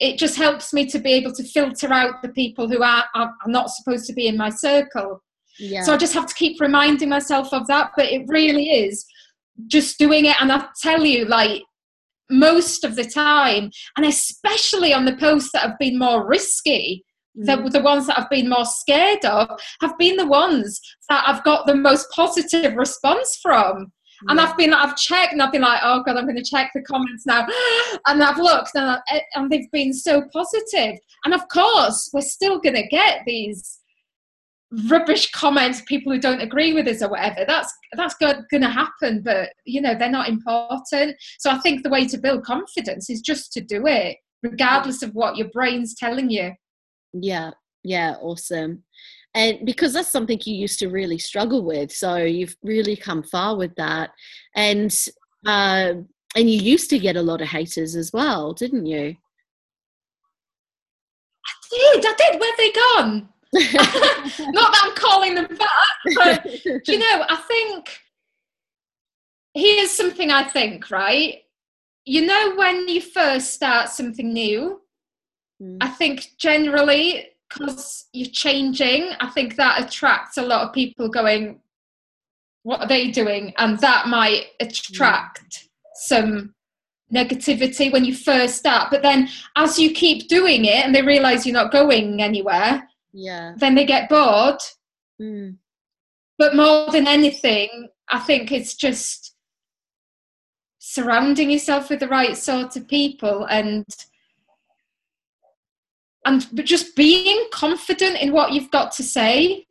It 0.00 0.18
just 0.18 0.36
helps 0.36 0.72
me 0.72 0.86
to 0.86 0.98
be 0.98 1.12
able 1.12 1.32
to 1.32 1.44
filter 1.44 1.92
out 1.92 2.22
the 2.22 2.30
people 2.30 2.68
who 2.68 2.82
are, 2.82 3.04
are, 3.14 3.32
not 3.46 3.70
supposed 3.70 4.06
to 4.06 4.12
be 4.14 4.26
in 4.26 4.36
my 4.36 4.48
circle. 4.48 5.22
Yeah. 5.58 5.82
So 5.82 5.92
I 5.92 5.98
just 5.98 6.14
have 6.14 6.26
to 6.26 6.34
keep 6.34 6.60
reminding 6.60 7.10
myself 7.10 7.52
of 7.52 7.66
that. 7.66 7.90
But 7.96 8.06
it 8.06 8.24
really 8.26 8.70
is 8.70 9.04
just 9.66 9.98
doing 9.98 10.24
it. 10.24 10.40
And 10.40 10.50
I 10.50 10.66
tell 10.82 11.04
you, 11.04 11.26
like, 11.26 11.62
most 12.30 12.84
of 12.84 12.96
the 12.96 13.04
time, 13.04 13.70
and 13.96 14.06
especially 14.06 14.94
on 14.94 15.04
the 15.04 15.16
posts 15.16 15.50
that 15.52 15.62
have 15.62 15.78
been 15.78 15.98
more 15.98 16.26
risky, 16.26 17.04
the, 17.34 17.52
mm. 17.52 17.70
the 17.70 17.82
ones 17.82 18.06
that 18.06 18.18
I've 18.18 18.30
been 18.30 18.48
more 18.48 18.64
scared 18.64 19.24
of 19.24 19.48
have 19.80 19.96
been 19.98 20.16
the 20.16 20.26
ones 20.26 20.80
that 21.08 21.24
I've 21.26 21.44
got 21.44 21.66
the 21.66 21.74
most 21.74 22.08
positive 22.10 22.74
response 22.74 23.38
from. 23.40 23.92
And 24.28 24.40
I've 24.40 24.56
been, 24.56 24.72
I've 24.72 24.96
checked 24.96 25.32
and 25.32 25.42
I've 25.42 25.52
been 25.52 25.62
like, 25.62 25.80
oh 25.82 26.02
God, 26.04 26.16
I'm 26.16 26.24
going 26.24 26.36
to 26.36 26.42
check 26.42 26.70
the 26.74 26.82
comments 26.82 27.26
now. 27.26 27.46
And 28.06 28.22
I've 28.22 28.38
looked 28.38 28.70
and, 28.74 28.98
I, 29.08 29.22
and 29.34 29.50
they've 29.50 29.70
been 29.72 29.92
so 29.92 30.22
positive. 30.32 30.98
And 31.24 31.34
of 31.34 31.46
course, 31.48 32.10
we're 32.12 32.20
still 32.22 32.60
going 32.60 32.76
to 32.76 32.86
get 32.86 33.22
these 33.26 33.80
rubbish 34.88 35.30
comments, 35.32 35.82
people 35.86 36.12
who 36.12 36.20
don't 36.20 36.40
agree 36.40 36.72
with 36.72 36.86
us 36.86 37.02
or 37.02 37.10
whatever. 37.10 37.44
That's 37.46 37.72
that's 37.96 38.14
going 38.14 38.62
to 38.62 38.68
happen, 38.68 39.22
but 39.22 39.50
you 39.64 39.80
know 39.80 39.94
they're 39.94 40.10
not 40.10 40.28
important. 40.28 41.16
So 41.38 41.50
I 41.50 41.58
think 41.58 41.82
the 41.82 41.90
way 41.90 42.06
to 42.06 42.18
build 42.18 42.44
confidence 42.44 43.10
is 43.10 43.20
just 43.20 43.52
to 43.54 43.60
do 43.60 43.86
it, 43.86 44.16
regardless 44.42 45.02
of 45.02 45.10
what 45.14 45.36
your 45.36 45.48
brain's 45.52 45.94
telling 45.94 46.30
you. 46.30 46.52
Yeah, 47.12 47.50
yeah, 47.82 48.14
awesome. 48.20 48.84
And 49.34 49.64
because 49.64 49.92
that's 49.92 50.10
something 50.10 50.40
you 50.44 50.54
used 50.54 50.78
to 50.80 50.88
really 50.88 51.18
struggle 51.18 51.64
with, 51.64 51.92
so 51.92 52.16
you've 52.16 52.56
really 52.62 52.96
come 52.96 53.22
far 53.22 53.56
with 53.56 53.74
that. 53.76 54.10
And 54.56 54.92
uh, 55.46 55.92
and 56.36 56.50
you 56.50 56.60
used 56.60 56.90
to 56.90 56.98
get 56.98 57.16
a 57.16 57.22
lot 57.22 57.40
of 57.40 57.48
haters 57.48 57.96
as 57.96 58.12
well, 58.12 58.52
didn't 58.52 58.86
you? 58.86 59.16
I 61.46 61.52
did. 61.70 62.06
I 62.06 62.14
did. 62.18 62.40
Where 62.40 62.56
they 62.56 62.72
gone? 62.72 63.28
Not 64.52 64.72
that 64.72 64.82
I'm 64.84 64.94
calling 64.94 65.34
them 65.34 65.46
back, 65.46 66.14
but 66.16 66.66
you 66.86 66.98
know, 66.98 67.24
I 67.28 67.36
think 67.48 67.88
here's 69.54 69.90
something 69.90 70.30
I 70.30 70.44
think, 70.44 70.90
right? 70.90 71.38
You 72.04 72.26
know, 72.26 72.54
when 72.56 72.88
you 72.88 73.00
first 73.00 73.52
start 73.54 73.88
something 73.88 74.32
new, 74.32 74.80
Mm. 75.62 75.78
I 75.80 75.88
think 75.88 76.28
generally, 76.38 77.26
because 77.50 78.06
you're 78.12 78.30
changing, 78.30 79.12
I 79.20 79.28
think 79.28 79.56
that 79.56 79.82
attracts 79.82 80.38
a 80.38 80.42
lot 80.42 80.66
of 80.66 80.72
people 80.72 81.08
going, 81.08 81.60
What 82.62 82.80
are 82.80 82.88
they 82.88 83.10
doing? 83.10 83.52
And 83.58 83.78
that 83.80 84.06
might 84.08 84.46
attract 84.60 85.68
some 85.94 86.54
negativity 87.12 87.92
when 87.92 88.04
you 88.04 88.14
first 88.14 88.56
start. 88.56 88.90
But 88.90 89.02
then 89.02 89.28
as 89.56 89.78
you 89.78 89.92
keep 89.92 90.28
doing 90.28 90.64
it 90.64 90.84
and 90.84 90.94
they 90.94 91.02
realize 91.02 91.44
you're 91.44 91.52
not 91.52 91.72
going 91.72 92.22
anywhere, 92.22 92.88
yeah, 93.12 93.54
then 93.56 93.74
they 93.74 93.84
get 93.84 94.08
bored. 94.08 94.60
Mm. 95.20 95.56
But 96.38 96.56
more 96.56 96.90
than 96.90 97.06
anything, 97.06 97.88
I 98.08 98.20
think 98.20 98.52
it's 98.52 98.74
just 98.74 99.34
surrounding 100.78 101.50
yourself 101.50 101.90
with 101.90 102.00
the 102.00 102.08
right 102.08 102.36
sort 102.36 102.74
of 102.76 102.88
people 102.88 103.44
and 103.44 103.84
and 106.24 106.46
just 106.66 106.96
being 106.96 107.46
confident 107.52 108.18
in 108.18 108.32
what 108.32 108.52
you've 108.52 108.70
got 108.70 108.92
to 108.92 109.02
say. 109.02 109.66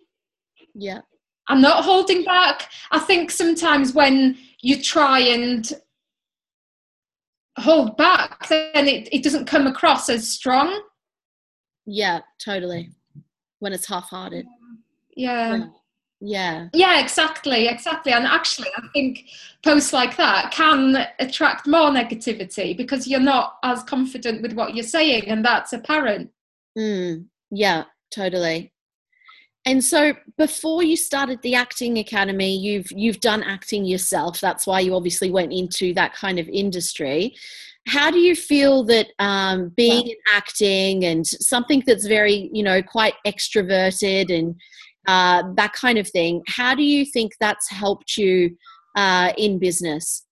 Yeah. 0.74 1.02
I'm 1.48 1.62
not 1.62 1.84
holding 1.84 2.24
back. 2.24 2.70
I 2.92 3.00
think 3.00 3.32
sometimes 3.32 3.94
when 3.94 4.38
you 4.62 4.82
try 4.82 5.20
and 5.20 5.72
hold 7.58 7.98
back, 7.98 8.48
then 8.50 8.88
it, 8.88 9.10
it 9.12 9.24
doesn't 9.24 9.46
come 9.46 9.68
across 9.68 10.10
as 10.10 10.28
strong. 10.28 10.82
Yeah, 11.86 12.22
totally. 12.44 12.92
When 13.60 13.74
it's 13.74 13.88
half 13.88 14.10
hearted. 14.10 14.46
Yeah. 15.16 15.56
yeah. 15.56 15.66
Yeah. 16.22 16.68
Yeah, 16.74 17.00
exactly, 17.02 17.68
exactly. 17.68 18.12
And 18.12 18.26
actually, 18.26 18.68
I 18.78 18.82
think 18.94 19.26
posts 19.64 19.94
like 19.94 20.18
that 20.18 20.52
can 20.52 21.08
attract 21.20 21.66
more 21.66 21.90
negativity 21.90 22.76
because 22.76 23.08
you're 23.08 23.22
not 23.22 23.56
as 23.64 23.84
confident 23.84 24.42
with 24.42 24.54
what 24.54 24.76
you're 24.76 24.84
saying, 24.84 25.30
and 25.30 25.46
that's 25.46 25.72
apparent. 25.72 26.30
Mm, 26.78 27.26
yeah, 27.52 27.86
totally. 28.14 28.74
And 29.66 29.84
so 29.84 30.14
before 30.38 30.84
you 30.84 30.96
started 30.96 31.42
the 31.42 31.56
acting 31.56 31.98
academy, 31.98 32.58
you've 32.58 32.92
you've 32.92 33.20
done 33.20 33.44
acting 33.44 33.86
yourself. 33.86 34.40
That's 34.40 34.66
why 34.66 34.80
you 34.80 34.96
obviously 34.96 35.32
went 35.32 35.52
into 35.52 35.94
that 35.96 36.14
kind 36.14 36.40
of 36.40 36.48
industry. 36.48 37.36
How 37.88 38.10
do 38.10 38.20
you 38.20 38.36
feel 38.36 38.84
that 38.86 39.08
um, 39.20 39.70
being 39.76 40.08
in 40.08 40.16
acting 40.34 41.06
and 41.06 41.26
something 41.26 41.84
that's 41.86 42.06
very, 42.06 42.50
you 42.54 42.64
know, 42.64 42.82
quite 42.82 43.16
extroverted 43.26 44.36
and 44.36 44.56
uh, 45.08 45.44
that 45.56 45.74
kind 45.74 45.98
of 45.98 46.08
thing, 46.08 46.44
how 46.48 46.76
do 46.76 46.84
you 46.84 47.06
think 47.06 47.34
that's 47.40 47.70
helped 47.70 48.18
you 48.18 48.56
uh, 48.96 49.34
in 49.38 49.58
business? 49.58 50.26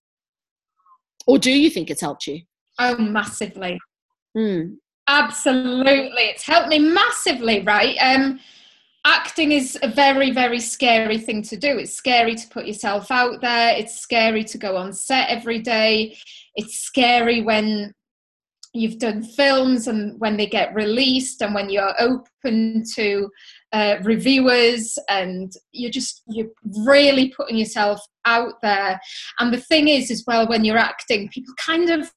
Or 1.26 1.40
do 1.40 1.52
you 1.52 1.70
think 1.70 1.90
it's 1.90 2.02
helped 2.02 2.28
you? 2.28 2.42
Oh, 2.80 2.98
massively. 2.98 3.80
Mm. 4.38 4.76
Absolutely. 5.08 6.24
It's 6.24 6.44
helped 6.44 6.70
me 6.70 6.80
massively, 6.80 7.62
right? 7.62 7.96
Um, 8.02 8.40
acting 9.06 9.54
is 9.54 9.78
a 9.82 9.88
very, 9.88 10.32
very 10.32 10.60
scary 10.60 11.18
thing 11.18 11.42
to 11.44 11.56
do. 11.58 11.78
It's 11.78 11.94
scary 11.94 12.36
to 12.36 12.48
put 12.50 12.68
yourself 12.68 13.10
out 13.10 13.40
there. 13.42 13.76
It's 13.78 14.00
scary 14.02 14.44
to 14.44 14.58
go 14.58 14.76
on 14.76 14.92
set 14.92 15.30
every 15.30 15.60
day. 15.60 16.18
It's 16.56 16.80
scary 16.80 17.42
when 17.42 17.94
you've 18.74 19.00
done 19.00 19.24
films 19.24 19.88
and 19.88 20.20
when 20.20 20.38
they 20.38 20.46
get 20.46 20.76
released 20.76 21.42
and 21.42 21.56
when 21.56 21.70
you're 21.70 21.96
open 22.00 22.84
to 22.96 23.30
uh, 23.72 23.96
reviewers 24.04 24.98
and 25.10 25.52
you're 25.72 25.92
just 25.92 26.22
you're 26.28 26.50
really 26.86 27.34
putting 27.36 27.58
yourself 27.58 28.00
out 28.26 28.54
there 28.62 29.00
and 29.40 29.54
the 29.54 29.60
thing 29.60 29.88
is 29.88 30.12
as 30.12 30.24
well 30.28 30.48
when 30.48 30.64
you're 30.64 30.78
acting 30.78 31.28
people 31.30 31.54
kind 31.58 31.90
of 31.90 32.12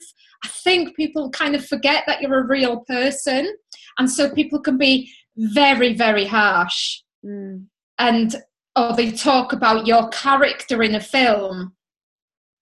I 0.45 0.49
think 0.49 0.97
people 0.97 1.31
kind 1.31 1.55
of 1.55 1.67
forget 1.67 2.05
that 2.07 2.21
you're 2.23 2.41
a 2.41 2.47
real 2.47 2.81
person. 2.81 3.55
And 3.99 4.11
so 4.11 4.33
people 4.35 4.61
can 4.61 4.79
be 4.79 5.13
very, 5.37 5.95
very 5.95 6.27
harsh. 6.27 7.03
Mm. 7.25 7.67
And 7.99 8.37
or 8.77 8.95
they 8.95 9.11
talk 9.11 9.53
about 9.53 9.87
your 9.87 10.09
character 10.09 10.83
in 10.83 10.95
a 10.95 11.01
film. 11.01 11.75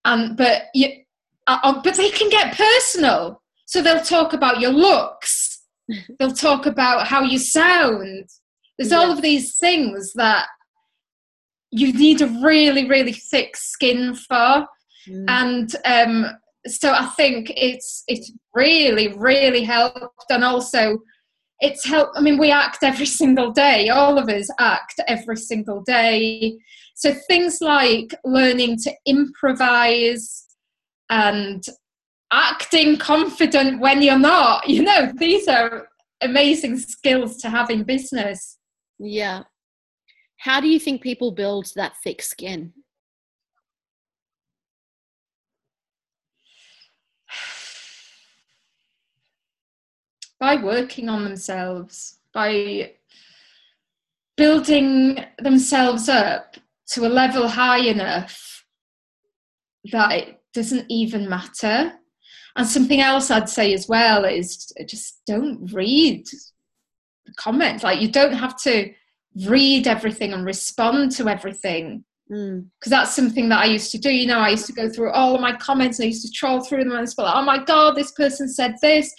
And 0.04 0.36
but 0.36 0.64
you 0.74 0.88
uh, 1.46 1.58
uh 1.62 1.80
but 1.82 1.96
they 1.96 2.10
can 2.10 2.30
get 2.30 2.56
personal. 2.56 3.42
So 3.66 3.82
they'll 3.82 4.00
talk 4.00 4.32
about 4.32 4.60
your 4.60 4.72
looks. 4.72 5.62
they'll 6.18 6.32
talk 6.32 6.66
about 6.66 7.06
how 7.06 7.22
you 7.22 7.38
sound. 7.38 8.28
There's 8.78 8.90
yeah. 8.90 8.98
all 8.98 9.10
of 9.10 9.22
these 9.22 9.56
things 9.58 10.12
that 10.14 10.46
you 11.70 11.92
need 11.92 12.20
a 12.22 12.26
really, 12.42 12.88
really 12.88 13.12
thick 13.12 13.56
skin 13.56 14.14
for. 14.14 14.66
Mm. 15.08 15.24
And 15.28 15.76
um, 15.84 16.38
so 16.68 16.92
I 16.92 17.06
think 17.16 17.52
it's 17.56 18.04
it's 18.08 18.32
really 18.54 19.08
really 19.08 19.64
helped, 19.64 20.30
and 20.30 20.44
also 20.44 20.98
it's 21.60 21.84
helped. 21.84 22.16
I 22.16 22.20
mean, 22.20 22.38
we 22.38 22.50
act 22.50 22.78
every 22.82 23.06
single 23.20 23.50
day. 23.50 23.88
All 23.88 24.18
of 24.18 24.28
us 24.28 24.48
act 24.58 25.00
every 25.06 25.36
single 25.36 25.82
day. 25.82 26.58
So 26.94 27.14
things 27.28 27.60
like 27.60 28.12
learning 28.24 28.78
to 28.78 28.92
improvise 29.06 30.46
and 31.10 31.64
acting 32.32 32.98
confident 32.98 33.80
when 33.80 34.02
you're 34.02 34.18
not. 34.18 34.68
You 34.68 34.82
know, 34.82 35.12
these 35.18 35.48
are 35.48 35.88
amazing 36.20 36.78
skills 36.78 37.36
to 37.38 37.50
have 37.50 37.70
in 37.70 37.84
business. 37.84 38.58
Yeah. 38.98 39.44
How 40.38 40.60
do 40.60 40.68
you 40.68 40.78
think 40.78 41.02
people 41.02 41.32
build 41.32 41.70
that 41.76 41.94
thick 42.02 42.22
skin? 42.22 42.72
By 50.40 50.56
working 50.56 51.08
on 51.08 51.24
themselves, 51.24 52.18
by 52.32 52.92
building 54.36 55.24
themselves 55.38 56.08
up 56.08 56.56
to 56.86 57.06
a 57.06 57.08
level 57.08 57.48
high 57.48 57.80
enough 57.80 58.64
that 59.92 60.12
it 60.12 60.40
doesn't 60.54 60.86
even 60.88 61.28
matter. 61.28 61.92
And 62.56 62.66
something 62.66 63.00
else 63.00 63.30
I'd 63.30 63.48
say 63.48 63.72
as 63.74 63.88
well 63.88 64.24
is 64.24 64.72
just 64.86 65.20
don't 65.26 65.72
read 65.72 66.26
the 67.26 67.32
comments. 67.36 67.84
Like 67.84 68.00
you 68.00 68.10
don't 68.10 68.32
have 68.32 68.56
to 68.62 68.92
read 69.46 69.86
everything 69.86 70.32
and 70.32 70.44
respond 70.44 71.12
to 71.12 71.28
everything. 71.28 72.04
Because 72.28 72.42
mm. 72.46 72.66
that's 72.86 73.14
something 73.14 73.48
that 73.48 73.60
I 73.60 73.66
used 73.66 73.90
to 73.92 73.98
do. 73.98 74.10
You 74.10 74.26
know, 74.26 74.38
I 74.38 74.50
used 74.50 74.66
to 74.66 74.72
go 74.72 74.88
through 74.88 75.12
all 75.12 75.34
of 75.34 75.40
my 75.40 75.56
comments 75.56 75.98
and 75.98 76.04
I 76.04 76.08
used 76.08 76.26
to 76.26 76.32
troll 76.32 76.60
through 76.60 76.78
them 76.84 76.90
and 76.90 76.98
I 76.98 77.00
like, 77.00 77.36
oh 77.36 77.42
my 77.42 77.62
God, 77.64 77.96
this 77.96 78.12
person 78.12 78.48
said 78.48 78.74
this. 78.82 79.12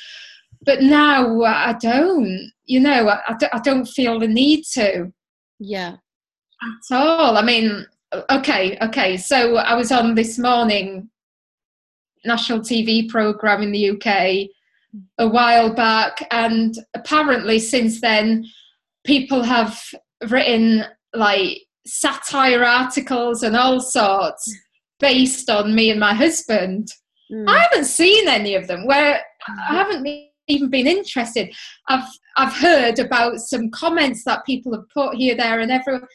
But 0.65 0.81
now 0.81 1.43
I 1.43 1.73
don't, 1.79 2.51
you 2.65 2.79
know, 2.79 3.09
I, 3.09 3.35
I 3.53 3.59
don't 3.59 3.85
feel 3.85 4.19
the 4.19 4.27
need 4.27 4.63
to. 4.73 5.11
Yeah. 5.59 5.95
At 6.61 6.95
all. 6.95 7.37
I 7.37 7.41
mean, 7.41 7.85
okay, 8.29 8.77
okay. 8.81 9.17
So 9.17 9.57
I 9.57 9.73
was 9.75 9.91
on 9.91 10.15
this 10.15 10.37
morning 10.37 11.09
national 12.25 12.59
TV 12.59 13.07
program 13.07 13.61
in 13.63 13.71
the 13.71 13.91
UK 13.91 14.49
a 15.19 15.27
while 15.27 15.73
back, 15.73 16.27
and 16.31 16.75
apparently 16.95 17.59
since 17.59 18.01
then, 18.01 18.45
people 19.05 19.43
have 19.43 19.79
written 20.29 20.83
like 21.13 21.59
satire 21.85 22.63
articles 22.63 23.43
and 23.43 23.55
all 23.55 23.79
sorts 23.79 24.51
based 24.99 25.49
on 25.49 25.75
me 25.75 25.91
and 25.91 25.99
my 25.99 26.13
husband. 26.13 26.89
Mm. 27.31 27.47
I 27.47 27.59
haven't 27.59 27.85
seen 27.85 28.27
any 28.27 28.55
of 28.55 28.67
them 28.67 28.85
where 28.85 29.21
I 29.47 29.75
haven't 29.75 30.03
even 30.50 30.70
been 30.70 30.88
interested. 30.88 31.53
I've 31.88 32.08
I've 32.38 32.53
heard 32.53 33.00
about 33.00 33.39
some 33.39 33.70
comments 33.70 34.24
that 34.25 34.46
people 34.46 34.74
have 34.74 34.89
put 34.89 35.15
here, 35.15 35.36
there, 35.36 35.60
and 35.60 35.72
everywhere. 35.72 36.08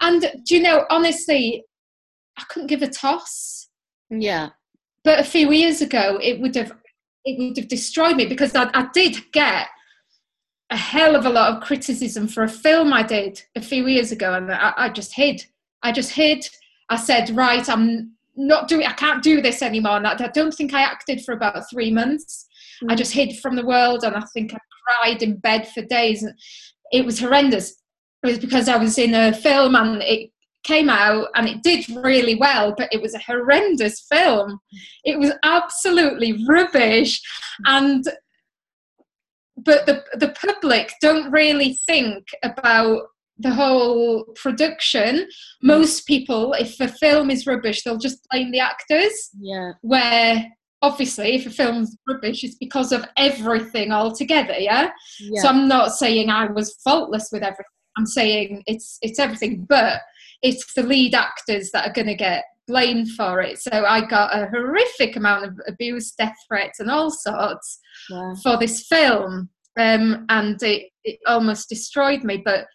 And 0.00 0.30
do 0.44 0.56
you 0.56 0.62
know, 0.62 0.84
honestly, 0.90 1.64
I 2.36 2.44
couldn't 2.48 2.68
give 2.68 2.82
a 2.82 2.88
toss. 2.88 3.68
Yeah. 4.10 4.50
But 5.04 5.20
a 5.20 5.24
few 5.24 5.50
years 5.52 5.80
ago, 5.80 6.18
it 6.22 6.40
would 6.40 6.54
have 6.54 6.72
it 7.24 7.38
would 7.38 7.56
have 7.56 7.68
destroyed 7.68 8.16
me 8.16 8.26
because 8.26 8.54
I, 8.54 8.70
I 8.74 8.88
did 8.92 9.16
get 9.32 9.68
a 10.70 10.76
hell 10.76 11.16
of 11.16 11.26
a 11.26 11.30
lot 11.30 11.54
of 11.54 11.62
criticism 11.62 12.28
for 12.28 12.42
a 12.42 12.48
film 12.48 12.92
I 12.92 13.02
did 13.02 13.42
a 13.56 13.62
few 13.62 13.86
years 13.86 14.12
ago, 14.12 14.34
and 14.34 14.52
I, 14.52 14.72
I 14.76 14.88
just 14.88 15.14
hid. 15.14 15.44
I 15.82 15.92
just 15.92 16.12
hid. 16.12 16.44
I 16.90 16.96
said, 16.96 17.30
right, 17.30 17.68
I'm 17.68 18.12
not 18.36 18.68
doing. 18.68 18.86
I 18.86 18.92
can't 18.92 19.22
do 19.22 19.40
this 19.40 19.62
anymore. 19.62 19.96
And 19.96 20.06
I, 20.06 20.12
I 20.12 20.28
don't 20.28 20.52
think 20.52 20.74
I 20.74 20.82
acted 20.82 21.24
for 21.24 21.32
about 21.32 21.68
three 21.70 21.90
months. 21.90 22.47
Mm. 22.82 22.92
I 22.92 22.94
just 22.94 23.12
hid 23.12 23.38
from 23.38 23.56
the 23.56 23.66
world, 23.66 24.04
and 24.04 24.16
I 24.16 24.22
think 24.32 24.54
I 24.54 24.58
cried 24.86 25.22
in 25.22 25.38
bed 25.38 25.68
for 25.68 25.82
days. 25.82 26.22
And 26.22 26.34
it 26.92 27.04
was 27.04 27.20
horrendous. 27.20 27.70
It 28.22 28.26
was 28.26 28.38
because 28.38 28.68
I 28.68 28.76
was 28.76 28.98
in 28.98 29.14
a 29.14 29.32
film, 29.32 29.74
and 29.74 30.02
it 30.02 30.30
came 30.64 30.90
out 30.90 31.28
and 31.34 31.48
it 31.48 31.62
did 31.62 31.88
really 31.88 32.34
well, 32.34 32.74
but 32.76 32.92
it 32.92 33.00
was 33.00 33.14
a 33.14 33.20
horrendous 33.20 34.06
film. 34.10 34.58
It 35.04 35.18
was 35.18 35.32
absolutely 35.42 36.44
rubbish. 36.46 37.20
And 37.64 38.04
but 39.56 39.86
the 39.86 40.04
the 40.14 40.34
public 40.40 40.92
don't 41.00 41.32
really 41.32 41.78
think 41.86 42.26
about 42.42 43.02
the 43.38 43.54
whole 43.54 44.24
production. 44.34 45.28
Most 45.62 46.06
people, 46.06 46.52
if 46.54 46.78
a 46.80 46.88
film 46.88 47.30
is 47.30 47.46
rubbish, 47.46 47.82
they'll 47.82 47.98
just 47.98 48.26
blame 48.30 48.50
the 48.50 48.60
actors. 48.60 49.30
Yeah. 49.40 49.72
Where 49.80 50.46
obviously 50.82 51.34
if 51.34 51.46
a 51.46 51.50
film's 51.50 51.96
rubbish 52.08 52.44
it's 52.44 52.56
because 52.56 52.92
of 52.92 53.04
everything 53.16 53.92
altogether 53.92 54.54
yeah? 54.58 54.90
yeah 55.20 55.42
so 55.42 55.48
i'm 55.48 55.66
not 55.66 55.92
saying 55.92 56.30
i 56.30 56.46
was 56.46 56.76
faultless 56.84 57.30
with 57.32 57.42
everything 57.42 57.64
i'm 57.96 58.06
saying 58.06 58.62
it's 58.66 58.98
it's 59.02 59.18
everything 59.18 59.66
but 59.68 60.00
it's 60.42 60.72
the 60.74 60.82
lead 60.82 61.14
actors 61.14 61.70
that 61.72 61.88
are 61.88 61.92
going 61.92 62.06
to 62.06 62.14
get 62.14 62.44
blamed 62.68 63.10
for 63.12 63.40
it. 63.40 63.58
So 63.58 63.70
I 63.72 64.06
got 64.06 64.36
a 64.36 64.46
horrific 64.46 65.16
amount 65.16 65.46
of 65.46 65.58
abuse, 65.66 66.12
death 66.12 66.36
threats, 66.46 66.78
and 66.78 66.90
all 66.90 67.10
sorts 67.10 67.80
wow. 68.10 68.34
for 68.42 68.56
this 68.56 68.86
film. 68.86 69.48
Um, 69.76 70.26
and 70.28 70.62
it, 70.62 70.90
it 71.02 71.18
almost 71.26 71.68
destroyed 71.68 72.22
me. 72.22 72.42
But 72.44 72.66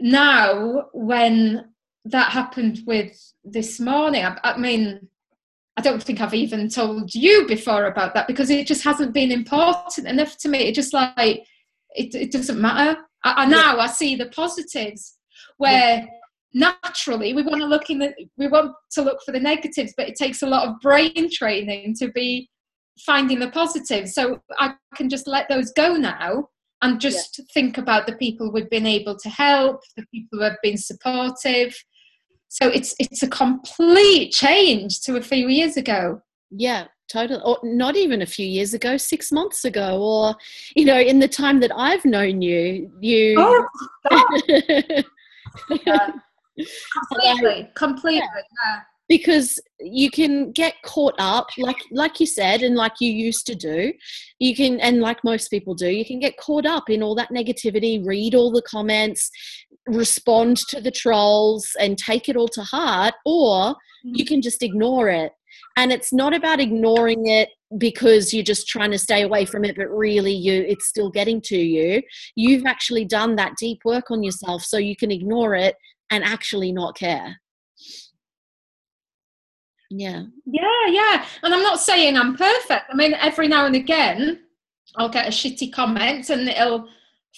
now, 0.00 0.88
when 0.92 1.70
that 2.04 2.32
happened 2.32 2.80
with 2.86 3.16
this 3.44 3.78
morning, 3.78 4.24
I, 4.24 4.36
I 4.42 4.58
mean, 4.58 5.08
don't 5.82 6.02
think 6.02 6.20
I've 6.20 6.34
even 6.34 6.68
told 6.68 7.14
you 7.14 7.46
before 7.46 7.86
about 7.86 8.14
that 8.14 8.26
because 8.26 8.50
it 8.50 8.66
just 8.66 8.84
hasn't 8.84 9.12
been 9.12 9.30
important 9.30 10.06
enough 10.06 10.38
to 10.38 10.48
me. 10.48 10.60
It 10.60 10.74
just 10.74 10.94
like 10.94 11.46
it, 11.94 12.14
it 12.14 12.32
doesn't 12.32 12.60
matter. 12.60 13.00
I, 13.24 13.44
I 13.44 13.46
now 13.46 13.78
I 13.78 13.86
see 13.86 14.16
the 14.16 14.30
positives 14.30 15.18
where 15.58 16.08
naturally 16.54 17.32
we 17.32 17.42
want 17.42 17.60
to 17.60 17.66
look 17.66 17.88
in 17.90 17.98
the 17.98 18.12
we 18.36 18.46
want 18.46 18.74
to 18.90 19.02
look 19.02 19.18
for 19.24 19.32
the 19.32 19.40
negatives 19.40 19.94
but 19.96 20.08
it 20.08 20.16
takes 20.16 20.42
a 20.42 20.46
lot 20.46 20.68
of 20.68 20.78
brain 20.80 21.30
training 21.32 21.94
to 21.94 22.10
be 22.12 22.48
finding 23.06 23.38
the 23.38 23.50
positives 23.50 24.12
so 24.12 24.38
i 24.58 24.74
can 24.94 25.08
just 25.08 25.26
let 25.26 25.48
those 25.48 25.72
go 25.72 25.94
now 25.94 26.46
and 26.82 27.00
just 27.00 27.38
yeah. 27.38 27.44
think 27.54 27.78
about 27.78 28.06
the 28.06 28.16
people 28.16 28.52
we've 28.52 28.68
been 28.68 28.86
able 28.86 29.16
to 29.16 29.30
help 29.30 29.80
the 29.96 30.04
people 30.12 30.38
who 30.38 30.44
have 30.44 30.58
been 30.62 30.76
supportive 30.76 31.74
so 32.52 32.68
it's 32.68 32.94
it's 32.98 33.22
a 33.22 33.28
complete 33.28 34.32
change 34.32 35.00
to 35.00 35.16
a 35.16 35.22
few 35.22 35.48
years 35.48 35.76
ago 35.76 36.20
yeah 36.50 36.84
totally 37.10 37.40
or 37.44 37.58
not 37.62 37.96
even 37.96 38.22
a 38.22 38.26
few 38.26 38.46
years 38.46 38.74
ago 38.74 38.96
six 38.96 39.32
months 39.32 39.64
ago 39.64 40.00
or 40.00 40.34
you 40.76 40.84
know 40.84 40.98
in 40.98 41.18
the 41.18 41.28
time 41.28 41.60
that 41.60 41.70
i've 41.76 42.04
known 42.04 42.40
you 42.42 42.90
you 43.00 43.34
oh, 43.38 43.66
yeah 45.86 46.10
completely, 47.08 47.70
completely. 47.74 48.20
Yeah. 48.20 48.80
Because 49.08 49.58
you 49.80 50.10
can 50.10 50.52
get 50.52 50.74
caught 50.84 51.14
up, 51.18 51.48
like 51.58 51.76
like 51.90 52.18
you 52.18 52.24
said, 52.24 52.62
and 52.62 52.76
like 52.76 52.94
you 53.00 53.12
used 53.12 53.46
to 53.46 53.54
do. 53.54 53.92
You 54.38 54.54
can, 54.54 54.80
and 54.80 55.00
like 55.00 55.22
most 55.22 55.48
people 55.48 55.74
do, 55.74 55.88
you 55.88 56.04
can 56.04 56.18
get 56.18 56.38
caught 56.38 56.64
up 56.64 56.88
in 56.88 57.02
all 57.02 57.14
that 57.16 57.30
negativity. 57.30 58.04
Read 58.06 58.34
all 58.34 58.50
the 58.50 58.62
comments, 58.62 59.30
respond 59.86 60.58
to 60.68 60.80
the 60.80 60.90
trolls, 60.90 61.68
and 61.80 61.98
take 61.98 62.28
it 62.28 62.36
all 62.36 62.48
to 62.48 62.62
heart, 62.62 63.14
or 63.24 63.74
mm-hmm. 63.74 64.12
you 64.14 64.24
can 64.24 64.42
just 64.42 64.62
ignore 64.62 65.08
it. 65.08 65.32
And 65.76 65.92
it's 65.92 66.12
not 66.12 66.34
about 66.34 66.60
ignoring 66.60 67.26
it 67.26 67.48
because 67.78 68.34
you're 68.34 68.44
just 68.44 68.68
trying 68.68 68.90
to 68.90 68.98
stay 68.98 69.22
away 69.22 69.46
from 69.46 69.64
it 69.64 69.74
but 69.74 69.88
really 69.88 70.32
you 70.32 70.62
it's 70.68 70.86
still 70.88 71.08
getting 71.08 71.40
to 71.40 71.56
you 71.56 72.02
you've 72.36 72.66
actually 72.66 73.02
done 73.02 73.34
that 73.34 73.54
deep 73.58 73.78
work 73.86 74.10
on 74.10 74.22
yourself 74.22 74.62
so 74.62 74.76
you 74.76 74.94
can 74.94 75.10
ignore 75.10 75.54
it 75.54 75.74
and 76.12 76.22
actually 76.22 76.72
not 76.72 76.94
care. 76.94 77.40
Yeah. 79.90 80.24
Yeah, 80.46 80.86
yeah. 80.88 81.24
And 81.42 81.52
I'm 81.52 81.62
not 81.62 81.80
saying 81.80 82.16
I'm 82.16 82.36
perfect. 82.36 82.84
I 82.90 82.94
mean, 82.94 83.14
every 83.14 83.48
now 83.48 83.66
and 83.66 83.74
again, 83.74 84.40
I'll 84.96 85.08
get 85.08 85.26
a 85.26 85.30
shitty 85.30 85.72
comment 85.72 86.28
and 86.28 86.48
it'll 86.48 86.86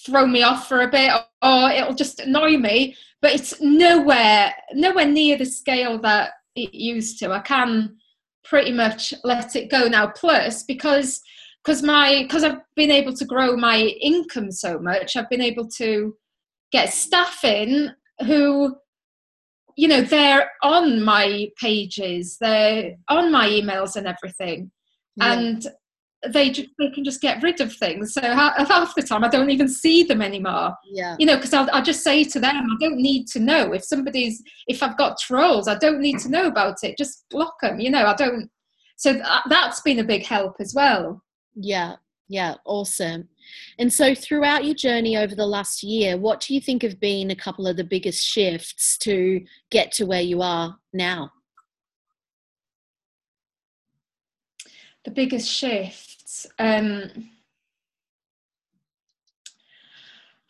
throw 0.04 0.26
me 0.26 0.42
off 0.42 0.68
for 0.68 0.82
a 0.82 0.90
bit 0.90 1.10
or 1.42 1.70
it'll 1.70 1.94
just 1.94 2.20
annoy 2.20 2.56
me. 2.56 2.96
But 3.22 3.34
it's 3.34 3.60
nowhere, 3.60 4.52
nowhere 4.72 5.06
near 5.06 5.38
the 5.38 5.46
scale 5.46 5.98
that 6.00 6.32
it 6.56 6.74
used 6.74 7.18
to. 7.20 7.32
I 7.32 7.40
can 7.40 7.96
pretty 8.44 8.72
much 8.72 9.14
let 9.24 9.56
it 9.56 9.70
go 9.70 9.88
now. 9.88 10.08
Plus, 10.08 10.62
because 10.62 11.22
because 11.64 11.82
my 11.82 12.22
because 12.22 12.44
I've 12.44 12.60
been 12.76 12.90
able 12.90 13.14
to 13.14 13.24
grow 13.24 13.56
my 13.56 13.78
income 13.78 14.50
so 14.50 14.78
much, 14.78 15.16
I've 15.16 15.30
been 15.30 15.40
able 15.40 15.66
to 15.68 16.14
get 16.70 16.92
staff 16.92 17.44
in 17.44 17.94
who 18.26 18.76
you 19.76 19.88
know 19.88 20.02
they're 20.02 20.50
on 20.62 21.02
my 21.02 21.48
pages 21.60 22.36
they're 22.40 22.94
on 23.08 23.32
my 23.32 23.48
emails 23.48 23.96
and 23.96 24.06
everything 24.06 24.70
yeah. 25.16 25.32
and 25.32 25.66
they 26.32 26.50
just, 26.50 26.68
they 26.78 26.90
can 26.90 27.04
just 27.04 27.20
get 27.20 27.42
rid 27.42 27.60
of 27.60 27.72
things. 27.72 28.14
So 28.14 28.20
half 28.20 28.94
the 28.94 29.02
time 29.02 29.24
i 29.24 29.28
don't 29.28 29.50
even 29.50 29.68
see 29.68 30.02
them 30.02 30.22
anymore. 30.22 30.74
Yeah. 30.86 31.16
You 31.18 31.26
know 31.26 31.36
because 31.36 31.52
I'll, 31.52 31.68
I'll 31.72 31.82
just 31.82 32.02
say 32.02 32.24
to 32.24 32.40
them 32.40 32.54
i 32.56 32.76
don't 32.84 32.98
need 32.98 33.26
to 33.28 33.40
know. 33.40 33.72
If 33.72 33.84
somebody's 33.84 34.42
if 34.66 34.82
i've 34.82 34.96
got 34.96 35.18
trolls 35.18 35.68
i 35.68 35.76
don't 35.76 36.00
need 36.00 36.18
to 36.20 36.30
know 36.30 36.46
about 36.46 36.78
it. 36.82 36.98
Just 36.98 37.24
block 37.30 37.54
them 37.60 37.80
you 37.80 37.90
know 37.90 38.06
i 38.06 38.14
don't 38.14 38.50
so 38.96 39.12
th- 39.12 39.24
that's 39.48 39.80
been 39.80 39.98
a 39.98 40.04
big 40.04 40.24
help 40.24 40.56
as 40.60 40.74
well. 40.74 41.22
Yeah. 41.54 41.96
Yeah. 42.28 42.54
Awesome. 42.64 43.28
And 43.78 43.92
so, 43.92 44.14
throughout 44.14 44.64
your 44.64 44.74
journey 44.74 45.16
over 45.16 45.34
the 45.34 45.46
last 45.46 45.82
year, 45.82 46.16
what 46.16 46.40
do 46.40 46.54
you 46.54 46.60
think 46.60 46.82
have 46.82 46.98
been 46.98 47.30
a 47.30 47.36
couple 47.36 47.66
of 47.66 47.76
the 47.76 47.84
biggest 47.84 48.24
shifts 48.24 48.96
to 48.98 49.44
get 49.70 49.92
to 49.92 50.06
where 50.06 50.22
you 50.22 50.40
are 50.40 50.76
now? 50.92 51.30
The 55.04 55.10
biggest 55.10 55.50
shifts. 55.50 56.46
Um, 56.58 57.30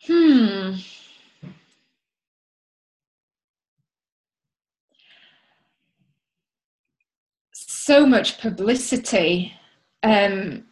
hmm. 0.05 0.75
So 7.53 8.05
much 8.05 8.39
publicity. 8.39 9.53
Um, 10.03 10.65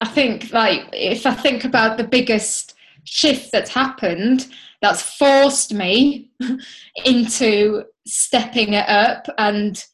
I 0.00 0.08
think 0.08 0.52
like 0.52 0.88
if 0.92 1.26
I 1.26 1.34
think 1.34 1.64
about 1.64 1.96
the 1.96 2.04
biggest 2.04 2.74
shift 3.04 3.52
that's 3.52 3.70
happened, 3.70 4.46
that's 4.80 5.02
forced 5.02 5.72
me 5.72 6.30
into 7.04 7.84
stepping 8.06 8.74
it 8.74 8.88
up 8.88 9.26
and 9.38 9.84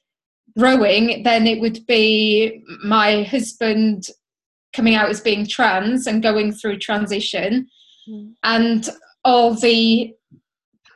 growing, 0.58 1.22
then 1.22 1.46
it 1.46 1.60
would 1.60 1.84
be 1.86 2.62
my 2.84 3.22
husband 3.24 4.04
coming 4.74 4.94
out 4.94 5.10
as 5.10 5.20
being 5.20 5.46
trans 5.46 6.06
and 6.06 6.22
going 6.22 6.52
through 6.52 6.78
transition 6.78 7.68
mm. 8.08 8.32
and 8.42 8.88
all 9.24 9.54
the 9.54 10.14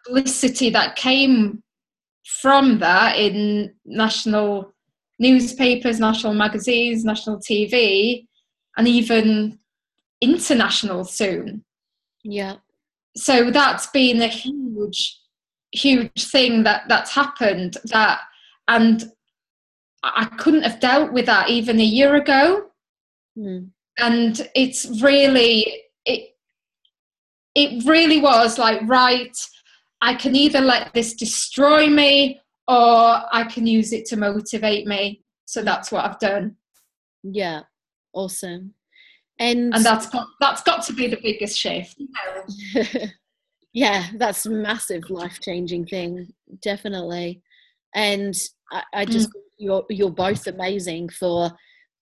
publicity 0.04 0.70
that 0.70 0.96
came 0.96 1.62
from 2.24 2.78
that 2.78 3.18
in 3.18 3.72
national 3.84 4.72
newspapers, 5.18 6.00
national 6.00 6.34
magazines, 6.34 7.04
national 7.04 7.38
TV, 7.38 8.26
and 8.76 8.88
even 8.88 9.58
international 10.20 11.04
soon. 11.04 11.64
Yeah. 12.22 12.56
So 13.16 13.50
that's 13.50 13.86
been 13.88 14.22
a 14.22 14.28
huge, 14.28 15.20
huge 15.72 16.24
thing 16.30 16.64
that 16.64 16.82
that's 16.88 17.12
happened. 17.12 17.76
That 17.84 18.20
and 18.66 19.04
I 20.04 20.26
couldn't 20.36 20.62
have 20.62 20.80
dealt 20.80 21.12
with 21.12 21.26
that 21.26 21.48
even 21.48 21.80
a 21.80 21.84
year 21.84 22.14
ago. 22.14 22.66
Mm. 23.38 23.70
And 23.98 24.48
it's 24.54 24.86
really 25.02 25.82
it 26.04 26.30
it 27.54 27.84
really 27.84 28.20
was 28.20 28.58
like 28.58 28.80
right 28.84 29.36
I 30.02 30.14
can 30.14 30.36
either 30.36 30.60
let 30.60 30.92
this 30.92 31.14
destroy 31.14 31.88
me 31.88 32.40
or 32.68 33.22
I 33.32 33.48
can 33.50 33.66
use 33.66 33.92
it 33.92 34.04
to 34.06 34.16
motivate 34.16 34.86
me. 34.86 35.22
So 35.46 35.62
that's 35.62 35.90
what 35.90 36.04
I've 36.04 36.18
done. 36.18 36.56
Yeah. 37.22 37.62
Awesome. 38.12 38.74
And 39.38 39.74
and 39.74 39.84
that's 39.84 40.08
got 40.08 40.26
that's 40.40 40.62
got 40.62 40.84
to 40.84 40.92
be 40.92 41.08
the 41.08 41.18
biggest 41.20 41.58
shift. 41.58 42.00
yeah, 43.72 44.06
that's 44.16 44.46
a 44.46 44.50
massive 44.50 45.10
life 45.10 45.40
changing 45.40 45.86
thing, 45.86 46.32
definitely. 46.62 47.42
And 47.94 48.36
I, 48.70 48.82
I 48.92 49.04
just 49.04 49.30
mm. 49.30 49.40
You're 49.58 49.84
you're 49.88 50.10
both 50.10 50.46
amazing 50.46 51.08
for 51.08 51.50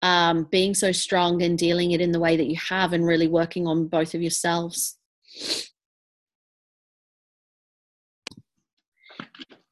um, 0.03 0.49
being 0.51 0.75
so 0.75 0.93
strong 0.93 1.43
and 1.43 1.57
dealing 1.57 1.93
it 1.93 2.01
in 2.01 2.13
the 2.13 2.21
way 2.21 2.37
that 2.37 2.47
you 2.47 2.57
have 2.69 2.93
and 2.93 3.07
really 3.07 3.29
working 3.29 3.67
on 3.67 3.87
both 3.87 4.15
of 4.15 4.21
yourselves. 4.21 4.99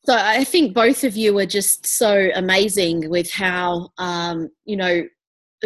So 0.05 0.17
I 0.17 0.45
think 0.45 0.73
both 0.73 1.05
of 1.05 1.17
you 1.17 1.39
are 1.39 1.47
just 1.47 1.87
so 1.87 2.31
amazing 2.35 3.11
with 3.11 3.31
how 3.31 3.91
um, 3.99 4.49
you 4.65 4.77
know 4.77 5.05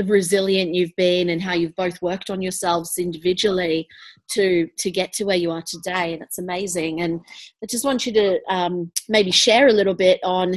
resilient 0.03 0.75
you've 0.75 0.95
been 0.97 1.31
and 1.31 1.41
how 1.41 1.53
you've 1.53 1.77
both 1.77 2.03
worked 2.03 2.29
on 2.29 2.43
yourselves 2.43 2.99
individually 2.99 3.87
to 4.31 4.69
to 4.79 4.91
get 4.91 5.13
to 5.15 5.25
where 5.25 5.37
you 5.37 5.51
are 5.51 5.63
today. 5.63 6.17
That's 6.19 6.39
amazing. 6.39 7.01
And 7.01 7.21
I 7.63 7.67
just 7.67 7.85
want 7.85 8.07
you 8.07 8.13
to 8.15 8.41
um, 8.49 8.91
maybe 9.09 9.31
share 9.31 9.69
a 9.69 9.73
little 9.73 9.95
bit 9.95 10.21
on 10.25 10.55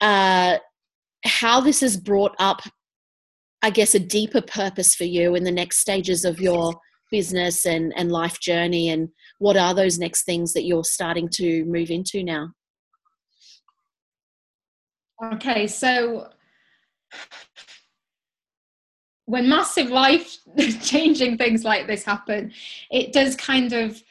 uh, 0.00 0.58
how 1.24 1.60
this 1.60 1.80
has 1.80 1.96
brought 1.96 2.34
up, 2.38 2.60
I 3.62 3.70
guess, 3.70 3.94
a 3.94 4.00
deeper 4.00 4.40
purpose 4.40 4.94
for 4.94 5.04
you 5.04 5.34
in 5.34 5.44
the 5.44 5.50
next 5.50 5.78
stages 5.78 6.24
of 6.24 6.40
your 6.40 6.74
business 7.10 7.66
and 7.66 7.92
and 7.96 8.12
life 8.12 8.40
journey. 8.40 8.88
And 8.90 9.08
what 9.38 9.56
are 9.56 9.74
those 9.74 9.98
next 9.98 10.24
things 10.24 10.52
that 10.52 10.64
you're 10.64 10.84
starting 10.84 11.28
to 11.34 11.64
move 11.64 11.90
into 11.90 12.22
now? 12.22 12.50
Okay, 15.22 15.66
so 15.66 16.28
when 19.26 19.48
massive 19.48 19.90
life 19.90 20.38
changing 20.82 21.36
things 21.36 21.62
like 21.62 21.86
this 21.86 22.04
happen, 22.04 22.52
it 22.90 23.12
does 23.12 23.36
kind 23.36 23.72
of 23.72 24.02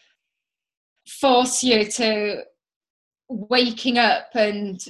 force 1.08 1.64
you 1.64 1.84
to 1.84 2.44
waking 3.28 3.98
up 3.98 4.28
and 4.36 4.86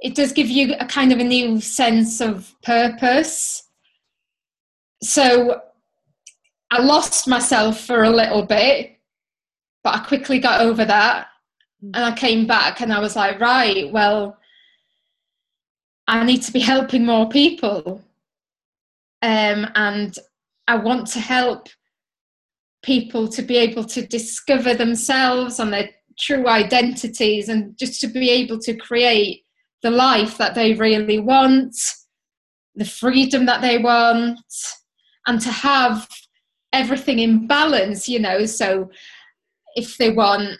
it 0.00 0.14
does 0.14 0.32
give 0.32 0.48
you 0.48 0.74
a 0.80 0.86
kind 0.86 1.12
of 1.12 1.18
a 1.18 1.24
new 1.24 1.60
sense 1.60 2.20
of 2.20 2.54
purpose. 2.62 3.68
So 5.02 5.60
I 6.70 6.82
lost 6.82 7.28
myself 7.28 7.80
for 7.80 8.02
a 8.02 8.10
little 8.10 8.44
bit, 8.44 8.98
but 9.82 9.94
I 9.94 9.98
quickly 10.04 10.38
got 10.38 10.60
over 10.60 10.84
that 10.84 11.28
and 11.82 12.04
I 12.04 12.12
came 12.12 12.46
back 12.46 12.80
and 12.80 12.92
I 12.92 13.00
was 13.00 13.16
like, 13.16 13.40
right, 13.40 13.92
well, 13.92 14.38
I 16.06 16.24
need 16.24 16.42
to 16.42 16.52
be 16.52 16.60
helping 16.60 17.04
more 17.04 17.28
people. 17.28 18.02
Um, 19.22 19.66
and 19.74 20.18
I 20.66 20.76
want 20.76 21.06
to 21.08 21.20
help 21.20 21.68
people 22.82 23.28
to 23.28 23.42
be 23.42 23.56
able 23.56 23.84
to 23.84 24.06
discover 24.06 24.74
themselves 24.74 25.60
and 25.60 25.72
their 25.72 25.90
true 26.18 26.46
identities 26.46 27.48
and 27.48 27.76
just 27.78 28.00
to 28.00 28.06
be 28.06 28.30
able 28.30 28.58
to 28.60 28.76
create 28.76 29.43
the 29.84 29.90
life 29.90 30.38
that 30.38 30.54
they 30.54 30.72
really 30.72 31.20
want, 31.20 31.76
the 32.74 32.86
freedom 32.86 33.44
that 33.44 33.60
they 33.60 33.76
want, 33.76 34.40
and 35.26 35.38
to 35.42 35.50
have 35.50 36.08
everything 36.72 37.18
in 37.18 37.46
balance, 37.46 38.08
you 38.08 38.18
know. 38.18 38.46
So 38.46 38.90
if 39.76 39.98
they 39.98 40.10
want 40.10 40.58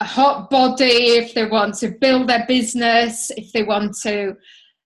a 0.00 0.04
hot 0.04 0.50
body, 0.50 1.14
if 1.22 1.32
they 1.32 1.46
want 1.46 1.76
to 1.76 1.90
build 2.00 2.28
their 2.28 2.44
business, 2.48 3.30
if 3.36 3.52
they 3.52 3.62
want 3.62 3.94
to, 4.02 4.34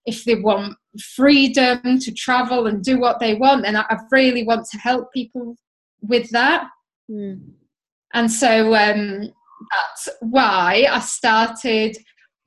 if 0.05 0.23
they 0.25 0.35
want 0.35 0.77
freedom 1.15 1.97
to 1.99 2.11
travel 2.13 2.67
and 2.67 2.83
do 2.83 2.99
what 2.99 3.19
they 3.19 3.33
want, 3.33 3.65
and 3.65 3.75
I, 3.75 3.83
I 3.89 3.97
really 4.11 4.43
want 4.43 4.67
to 4.67 4.77
help 4.77 5.11
people 5.11 5.57
with 6.01 6.29
that. 6.29 6.67
Mm. 7.09 7.49
And 8.13 8.31
so 8.31 8.75
um, 8.75 9.33
that's 9.71 10.09
why 10.19 10.85
I 10.87 10.99
started 10.99 11.97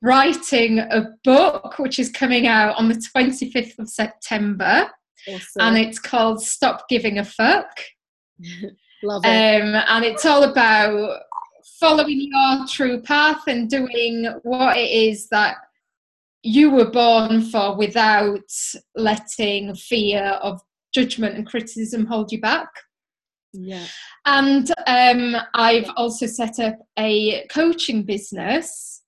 writing 0.02 0.80
a 0.80 1.08
book, 1.24 1.78
which 1.78 1.98
is 1.98 2.10
coming 2.10 2.46
out 2.46 2.76
on 2.76 2.88
the 2.88 2.94
25th 3.16 3.78
of 3.78 3.88
September. 3.88 4.90
Awesome. 5.28 5.60
And 5.60 5.78
it's 5.78 5.98
called 5.98 6.42
Stop 6.42 6.88
Giving 6.88 7.18
a 7.18 7.24
Fuck. 7.24 7.70
Love 9.04 9.22
it. 9.24 9.62
Um, 9.62 9.74
and 9.88 10.04
it's 10.04 10.24
all 10.24 10.44
about 10.44 11.20
following 11.80 12.28
your 12.30 12.66
true 12.68 13.00
path 13.02 13.42
and 13.46 13.68
doing 13.68 14.26
what 14.42 14.76
it 14.76 14.90
is 14.90 15.28
that 15.28 15.56
you 16.42 16.70
were 16.70 16.90
born 16.90 17.42
for 17.42 17.76
without 17.76 18.50
letting 18.96 19.74
fear 19.74 20.22
of 20.42 20.60
judgment 20.92 21.36
and 21.36 21.46
criticism 21.46 22.06
hold 22.06 22.32
you 22.32 22.40
back. 22.40 22.68
Yeah. 23.52 23.86
And 24.24 24.72
um, 24.86 25.36
I've 25.54 25.90
also 25.96 26.26
set 26.26 26.58
up 26.58 26.78
a 26.98 27.46
coaching 27.48 28.02
business, 28.02 29.01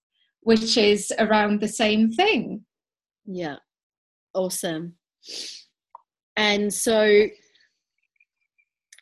which 0.44 0.76
is 0.76 1.12
around 1.18 1.60
the 1.60 1.68
same 1.68 2.12
thing. 2.12 2.64
Yeah. 3.26 3.56
Awesome. 4.34 4.94
And 6.36 6.72
so 6.72 7.26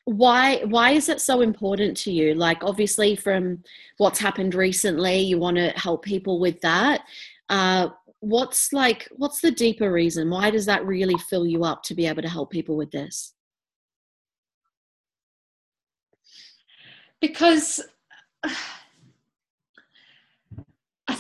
why 0.05 0.63
why 0.65 0.91
is 0.91 1.09
it 1.09 1.21
so 1.21 1.43
important 1.43 1.97
to 1.97 2.11
you 2.11 2.35
like 2.35 2.65
obviously 2.65 3.15
from 3.15 3.63
what's 3.99 4.19
happened 4.19 4.53
recently 4.53 5.21
you 5.21 5.39
want 5.39 5.57
to 5.57 5.69
help 5.77 6.05
people 6.05 6.41
with 6.41 6.61
that 6.61 7.03
uh, 7.51 7.89
what's 8.19 8.73
like 8.73 9.09
what's 9.13 9.41
the 9.41 9.53
deeper 9.53 9.93
reason 9.93 10.29
why 10.29 10.51
does 10.51 10.67
that 10.67 10.85
really 10.85 11.17
fill 11.31 11.47
you 11.47 11.63
up 11.63 11.85
to 11.85 11.95
be 11.95 12.07
able 12.07 12.21
to 12.21 12.29
help 12.29 12.51
people 12.51 12.77
with 12.77 12.91
this 12.91 13.35
because 17.21 17.81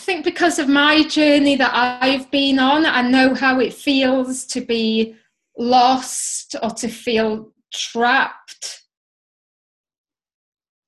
think 0.02 0.24
because 0.24 0.58
of 0.58 0.68
my 0.68 1.02
journey 1.04 1.56
that 1.56 1.72
I've 1.72 2.30
been 2.30 2.58
on, 2.58 2.86
I 2.86 3.02
know 3.02 3.34
how 3.34 3.60
it 3.60 3.72
feels 3.72 4.44
to 4.46 4.60
be 4.60 5.16
lost 5.56 6.56
or 6.62 6.70
to 6.70 6.88
feel 6.88 7.52
trapped 7.72 8.82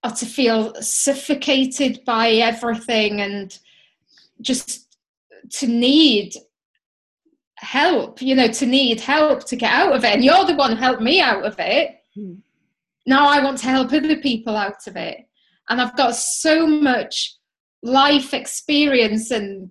or 0.04 0.10
to 0.10 0.26
feel 0.26 0.74
suffocated 0.82 2.04
by 2.04 2.30
everything 2.32 3.20
and 3.20 3.58
just 4.40 4.96
to 5.50 5.66
need 5.66 6.34
help, 7.56 8.20
you 8.20 8.34
know, 8.34 8.48
to 8.48 8.66
need 8.66 9.00
help 9.00 9.44
to 9.46 9.56
get 9.56 9.72
out 9.72 9.94
of 9.94 10.04
it. 10.04 10.14
And 10.14 10.24
you're 10.24 10.44
the 10.44 10.54
one 10.54 10.72
who 10.72 10.76
helped 10.76 11.02
me 11.02 11.20
out 11.20 11.44
of 11.44 11.56
it. 11.58 11.96
Mm. 12.16 12.38
Now 13.06 13.28
I 13.28 13.42
want 13.42 13.58
to 13.58 13.68
help 13.68 13.92
other 13.92 14.16
people 14.16 14.56
out 14.56 14.86
of 14.86 14.96
it. 14.96 15.26
And 15.68 15.80
I've 15.80 15.96
got 15.96 16.14
so 16.14 16.66
much 16.66 17.36
life 17.84 18.32
experience 18.32 19.30
and 19.30 19.70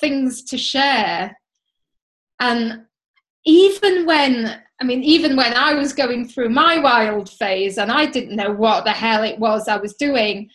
things 0.00 0.42
to 0.44 0.58
share. 0.58 1.36
And 2.38 2.82
even 3.44 4.06
when 4.06 4.60
I 4.80 4.84
mean, 4.84 5.02
even 5.02 5.36
when 5.36 5.54
I 5.54 5.74
was 5.74 5.92
going 5.92 6.26
through 6.28 6.48
my 6.50 6.78
wild 6.78 7.30
phase 7.30 7.78
and 7.78 7.90
I 7.90 8.06
didn't 8.06 8.36
know 8.36 8.52
what 8.52 8.84
the 8.84 8.90
hell 8.90 9.22
it 9.22 9.38
was 9.38 9.68
I 9.68 9.76
was 9.76 9.94
doing, 9.94 10.50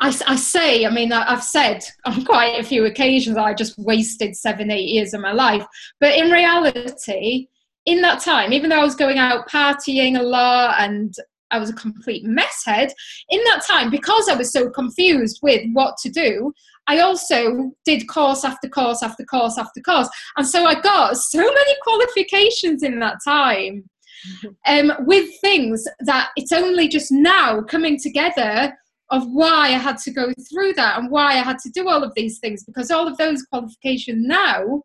I, 0.00 0.08
I 0.26 0.36
say, 0.36 0.86
I 0.86 0.90
mean, 0.90 1.12
I've 1.12 1.44
said 1.44 1.84
on 2.06 2.24
quite 2.24 2.58
a 2.58 2.64
few 2.64 2.86
occasions 2.86 3.36
I 3.36 3.52
just 3.52 3.78
wasted 3.78 4.34
seven, 4.34 4.70
eight 4.70 4.88
years 4.88 5.12
of 5.12 5.20
my 5.20 5.32
life. 5.32 5.64
But 6.00 6.16
in 6.16 6.30
reality, 6.30 7.48
in 7.84 8.00
that 8.00 8.20
time, 8.20 8.52
even 8.52 8.70
though 8.70 8.80
I 8.80 8.84
was 8.84 8.94
going 8.94 9.18
out 9.18 9.48
partying 9.48 10.18
a 10.18 10.22
lot 10.22 10.76
and 10.78 11.14
I 11.50 11.58
was 11.58 11.70
a 11.70 11.74
complete 11.74 12.24
mess 12.24 12.62
head. 12.64 12.92
In 13.28 13.42
that 13.44 13.62
time, 13.66 13.90
because 13.90 14.28
I 14.28 14.34
was 14.34 14.52
so 14.52 14.70
confused 14.70 15.40
with 15.42 15.62
what 15.72 15.96
to 16.02 16.10
do, 16.10 16.52
I 16.86 17.00
also 17.00 17.70
did 17.84 18.08
course 18.08 18.44
after 18.44 18.68
course 18.68 19.02
after 19.02 19.24
course 19.24 19.58
after 19.58 19.80
course. 19.80 20.08
And 20.36 20.46
so 20.46 20.64
I 20.64 20.80
got 20.80 21.16
so 21.16 21.38
many 21.38 21.76
qualifications 21.82 22.82
in 22.82 22.98
that 23.00 23.18
time 23.24 23.84
um, 24.66 24.92
with 25.00 25.30
things 25.40 25.84
that 26.00 26.30
it's 26.36 26.52
only 26.52 26.88
just 26.88 27.12
now 27.12 27.62
coming 27.62 27.98
together 27.98 28.74
of 29.10 29.26
why 29.28 29.68
I 29.68 29.78
had 29.78 29.98
to 29.98 30.12
go 30.12 30.32
through 30.50 30.74
that 30.74 30.98
and 30.98 31.10
why 31.10 31.32
I 31.32 31.42
had 31.42 31.58
to 31.60 31.70
do 31.70 31.88
all 31.88 32.04
of 32.04 32.12
these 32.14 32.38
things 32.38 32.64
because 32.64 32.90
all 32.90 33.08
of 33.08 33.16
those 33.18 33.42
qualifications 33.42 34.24
now 34.24 34.82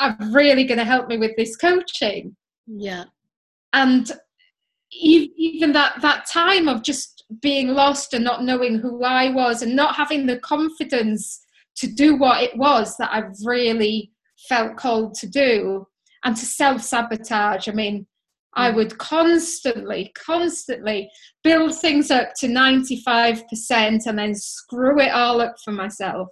are 0.00 0.16
really 0.30 0.64
going 0.64 0.78
to 0.78 0.84
help 0.84 1.08
me 1.08 1.18
with 1.18 1.36
this 1.36 1.56
coaching. 1.56 2.36
Yeah. 2.66 3.04
And 3.72 4.10
even 4.92 5.72
that 5.72 6.00
that 6.02 6.26
time 6.26 6.68
of 6.68 6.82
just 6.82 7.24
being 7.40 7.68
lost 7.68 8.14
and 8.14 8.24
not 8.24 8.42
knowing 8.42 8.78
who 8.78 9.04
I 9.04 9.30
was 9.30 9.62
and 9.62 9.76
not 9.76 9.96
having 9.96 10.26
the 10.26 10.38
confidence 10.38 11.40
to 11.76 11.86
do 11.86 12.16
what 12.16 12.42
it 12.42 12.56
was 12.56 12.96
that 12.96 13.10
I 13.12 13.24
really 13.44 14.12
felt 14.48 14.76
called 14.76 15.14
to 15.14 15.28
do 15.28 15.86
and 16.24 16.36
to 16.36 16.44
self 16.44 16.82
sabotage. 16.82 17.68
I 17.68 17.72
mean, 17.72 18.06
I 18.54 18.70
mm. 18.70 18.76
would 18.76 18.98
constantly, 18.98 20.12
constantly 20.14 21.10
build 21.44 21.74
things 21.76 22.10
up 22.10 22.34
to 22.40 22.48
95% 22.48 24.06
and 24.06 24.18
then 24.18 24.34
screw 24.34 25.00
it 25.00 25.12
all 25.12 25.40
up 25.40 25.54
for 25.64 25.72
myself. 25.72 26.28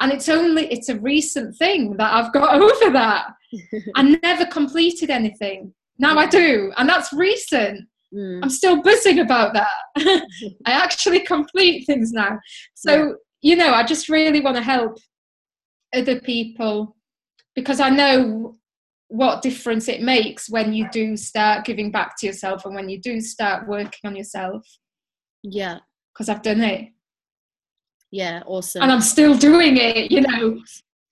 And 0.00 0.12
it's 0.12 0.28
only, 0.28 0.66
it's 0.72 0.88
a 0.88 0.98
recent 1.00 1.56
thing 1.56 1.96
that 1.96 2.12
I've 2.12 2.32
got 2.32 2.54
over 2.60 2.92
that. 2.92 3.26
I 3.96 4.18
never 4.22 4.46
completed 4.46 5.10
anything. 5.10 5.74
Now 5.98 6.16
I 6.16 6.26
do. 6.26 6.72
And 6.76 6.88
that's 6.88 7.12
recent. 7.12 7.88
Mm. 8.14 8.40
I'm 8.42 8.50
still 8.50 8.82
buzzing 8.82 9.18
about 9.18 9.54
that. 9.54 9.68
I 10.66 10.72
actually 10.72 11.20
complete 11.20 11.84
things 11.86 12.12
now. 12.12 12.38
So, 12.74 12.94
yeah. 12.94 13.12
you 13.42 13.56
know, 13.56 13.72
I 13.74 13.82
just 13.84 14.08
really 14.08 14.40
want 14.40 14.56
to 14.56 14.62
help 14.62 14.98
other 15.94 16.20
people 16.20 16.96
because 17.54 17.80
I 17.80 17.90
know 17.90 18.56
what 19.08 19.42
difference 19.42 19.88
it 19.88 20.02
makes 20.02 20.50
when 20.50 20.72
you 20.72 20.88
do 20.90 21.16
start 21.16 21.64
giving 21.64 21.90
back 21.90 22.16
to 22.18 22.26
yourself 22.26 22.64
and 22.64 22.74
when 22.74 22.88
you 22.88 23.00
do 23.00 23.20
start 23.20 23.66
working 23.66 24.00
on 24.04 24.16
yourself. 24.16 24.66
Yeah. 25.42 25.78
Because 26.12 26.28
I've 26.28 26.42
done 26.42 26.60
it. 26.60 26.90
Yeah, 28.10 28.42
awesome. 28.46 28.82
And 28.82 28.90
I'm 28.90 29.00
still 29.00 29.36
doing 29.36 29.76
it, 29.76 30.10
you 30.10 30.22
know. 30.22 30.60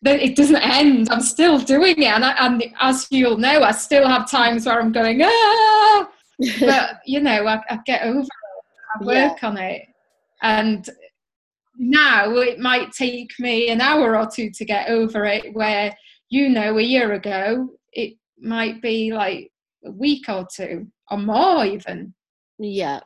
It 0.06 0.36
doesn't 0.36 0.56
end. 0.56 1.08
I'm 1.10 1.20
still 1.20 1.58
doing 1.58 2.02
it. 2.02 2.06
And, 2.06 2.24
I, 2.24 2.32
and 2.46 2.64
as 2.80 3.06
you'll 3.10 3.38
know, 3.38 3.62
I 3.62 3.72
still 3.72 4.06
have 4.06 4.30
times 4.30 4.66
where 4.66 4.80
I'm 4.80 4.92
going, 4.92 5.20
ah! 5.22 6.08
but, 6.60 7.00
you 7.04 7.20
know, 7.20 7.46
I, 7.46 7.60
I 7.68 7.78
get 7.84 8.02
over 8.02 8.20
it. 8.20 8.28
I 9.00 9.04
work 9.04 9.38
yeah. 9.42 9.48
on 9.48 9.58
it. 9.58 9.82
And 10.42 10.88
now 11.76 12.30
it 12.36 12.58
might 12.58 12.92
take 12.92 13.32
me 13.38 13.68
an 13.70 13.80
hour 13.80 14.16
or 14.16 14.26
two 14.26 14.50
to 14.50 14.64
get 14.64 14.88
over 14.88 15.24
it, 15.24 15.54
where, 15.54 15.94
you 16.28 16.48
know, 16.48 16.78
a 16.78 16.82
year 16.82 17.12
ago, 17.12 17.68
it 17.92 18.14
might 18.38 18.82
be 18.82 19.12
like 19.12 19.50
a 19.84 19.90
week 19.90 20.28
or 20.28 20.46
two 20.54 20.86
or 21.10 21.18
more 21.18 21.64
even 21.64 22.12
yeah 22.58 23.00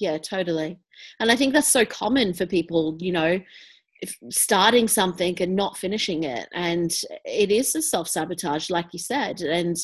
yeah 0.00 0.18
totally 0.18 0.78
and 1.20 1.30
i 1.30 1.36
think 1.36 1.52
that's 1.52 1.68
so 1.68 1.84
common 1.84 2.32
for 2.32 2.46
people 2.46 2.96
you 3.00 3.12
know 3.12 3.40
starting 4.30 4.88
something 4.88 5.36
and 5.40 5.54
not 5.54 5.76
finishing 5.76 6.24
it 6.24 6.48
and 6.52 6.92
it 7.24 7.50
is 7.50 7.74
a 7.74 7.82
self-sabotage 7.82 8.70
like 8.70 8.86
you 8.92 8.98
said 8.98 9.40
and 9.40 9.76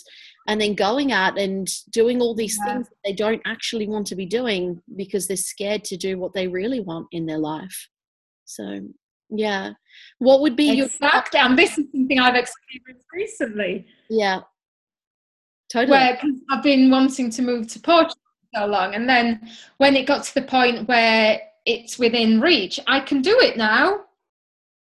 and 0.48 0.60
then 0.60 0.74
going 0.74 1.12
out 1.12 1.38
and 1.38 1.68
doing 1.90 2.20
all 2.20 2.34
these 2.34 2.58
yeah. 2.58 2.74
things 2.74 2.88
that 2.88 2.96
they 3.04 3.12
don't 3.12 3.42
actually 3.46 3.86
want 3.86 4.06
to 4.06 4.16
be 4.16 4.26
doing 4.26 4.80
because 4.96 5.26
they're 5.26 5.36
scared 5.36 5.84
to 5.84 5.96
do 5.96 6.18
what 6.18 6.32
they 6.34 6.48
really 6.48 6.80
want 6.80 7.06
in 7.12 7.26
their 7.26 7.38
life 7.38 7.88
so 8.44 8.80
yeah 9.28 9.72
what 10.18 10.40
would 10.40 10.56
be 10.56 10.80
exactly 10.80 11.38
your 11.38 11.48
and 11.48 11.58
this 11.58 11.78
is 11.78 11.86
something 11.92 12.18
i've 12.18 12.34
experienced 12.34 13.06
recently 13.12 13.86
yeah 14.08 14.40
Totally. 15.70 15.92
Where 15.92 16.18
I've 16.50 16.62
been 16.62 16.90
wanting 16.90 17.30
to 17.30 17.42
move 17.42 17.68
to 17.68 17.78
Portugal 17.78 18.16
so 18.54 18.66
long, 18.66 18.94
and 18.94 19.08
then 19.08 19.48
when 19.76 19.94
it 19.94 20.06
got 20.06 20.24
to 20.24 20.34
the 20.34 20.42
point 20.42 20.88
where 20.88 21.40
it's 21.64 21.98
within 21.98 22.40
reach, 22.40 22.80
I 22.88 23.00
can 23.00 23.22
do 23.22 23.38
it 23.38 23.56
now. 23.56 24.00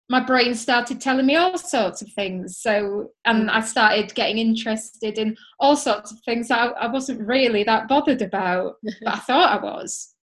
My 0.09 0.21
brain 0.21 0.55
started 0.55 1.01
telling 1.01 1.27
me 1.27 1.37
all 1.37 1.59
sorts 1.59 2.01
of 2.01 2.13
things. 2.13 2.59
So, 2.59 3.11
and 3.25 3.51
I 3.51 3.61
started 3.61 4.15
getting 4.15 4.39
interested 4.39 5.19
in 5.19 5.37
all 5.59 5.77
sorts 5.77 6.13
of 6.13 6.21
things 6.21 6.51
I, 6.51 6.67
I 6.67 6.87
wasn't 6.87 7.27
really 7.27 7.65
that 7.65 7.89
bothered 7.89 8.23
about, 8.23 8.77
but 8.83 9.15
I 9.15 9.19
thought 9.19 9.61
I 9.61 9.65
was. 9.65 10.15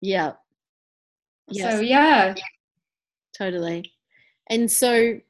Yeah. 0.00 0.32
Yes. 1.50 1.74
So, 1.74 1.80
yeah. 1.80 2.34
Totally. 3.36 3.92
And 4.48 4.70
so, 4.70 5.20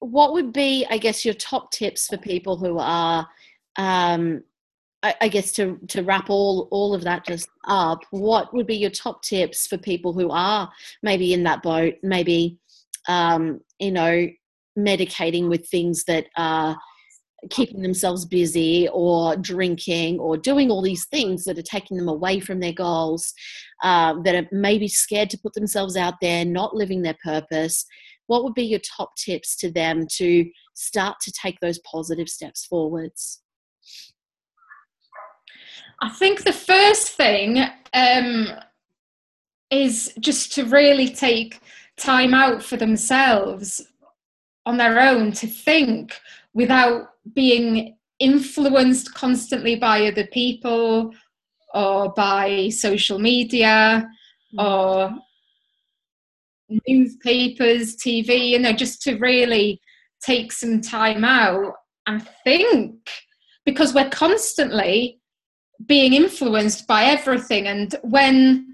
what 0.00 0.32
would 0.32 0.52
be, 0.52 0.86
I 0.88 0.96
guess, 0.96 1.24
your 1.24 1.34
top 1.34 1.70
tips 1.70 2.08
for 2.08 2.16
people 2.16 2.56
who 2.56 2.78
are 2.78 3.28
um, 3.76 4.42
I, 5.02 5.14
I, 5.20 5.28
guess 5.28 5.52
to 5.52 5.78
to 5.88 6.02
wrap 6.02 6.28
all 6.28 6.68
all 6.70 6.94
of 6.94 7.04
that 7.04 7.24
just 7.24 7.48
up, 7.66 8.04
what 8.10 8.52
would 8.52 8.66
be 8.66 8.76
your 8.76 8.90
top 8.90 9.22
tips 9.22 9.66
for 9.66 9.78
people 9.78 10.12
who 10.12 10.30
are 10.30 10.70
maybe 11.02 11.32
in 11.32 11.44
that 11.44 11.62
boat, 11.62 11.94
maybe 12.02 12.58
um, 13.08 13.60
you 13.78 13.90
know 13.90 14.28
medicating 14.78 15.48
with 15.48 15.68
things 15.68 16.04
that 16.04 16.26
are 16.36 16.78
keeping 17.50 17.82
themselves 17.82 18.24
busy 18.24 18.88
or 18.92 19.36
drinking 19.36 20.18
or 20.18 20.36
doing 20.36 20.70
all 20.70 20.82
these 20.82 21.06
things 21.06 21.44
that 21.44 21.58
are 21.58 21.62
taking 21.62 21.96
them 21.96 22.08
away 22.08 22.40
from 22.40 22.60
their 22.60 22.72
goals, 22.72 23.32
uh, 23.82 24.14
that 24.24 24.34
are 24.34 24.48
maybe 24.50 24.88
scared 24.88 25.30
to 25.30 25.38
put 25.38 25.54
themselves 25.54 25.96
out 25.96 26.14
there, 26.20 26.44
not 26.44 26.74
living 26.74 27.02
their 27.02 27.16
purpose. 27.22 27.84
What 28.26 28.42
would 28.44 28.54
be 28.54 28.64
your 28.64 28.80
top 28.80 29.10
tips 29.16 29.56
to 29.58 29.70
them 29.70 30.06
to 30.16 30.50
start 30.74 31.16
to 31.22 31.32
take 31.32 31.58
those 31.60 31.78
positive 31.90 32.28
steps 32.28 32.66
forwards? 32.66 33.40
I 36.00 36.10
think 36.10 36.44
the 36.44 36.52
first 36.52 37.08
thing 37.10 37.64
um, 37.92 38.48
is 39.70 40.12
just 40.20 40.52
to 40.54 40.64
really 40.64 41.08
take 41.08 41.60
time 41.98 42.34
out 42.34 42.62
for 42.62 42.76
themselves 42.76 43.80
on 44.66 44.76
their 44.76 45.00
own 45.00 45.32
to 45.32 45.46
think 45.46 46.18
without 46.54 47.08
being 47.34 47.96
influenced 48.18 49.14
constantly 49.14 49.76
by 49.76 50.06
other 50.06 50.26
people 50.26 51.12
or 51.74 52.12
by 52.12 52.68
social 52.68 53.18
media 53.18 54.08
mm. 54.54 54.64
or 54.64 55.14
newspapers, 56.86 57.96
TV, 57.96 58.50
you 58.50 58.58
know, 58.58 58.72
just 58.72 59.02
to 59.02 59.16
really 59.16 59.80
take 60.22 60.52
some 60.52 60.80
time 60.80 61.24
out 61.24 61.74
and 62.06 62.26
think 62.44 62.94
because 63.64 63.94
we're 63.94 64.10
constantly 64.10 65.20
being 65.86 66.12
influenced 66.14 66.86
by 66.86 67.04
everything 67.04 67.68
and 67.68 67.94
when 68.02 68.67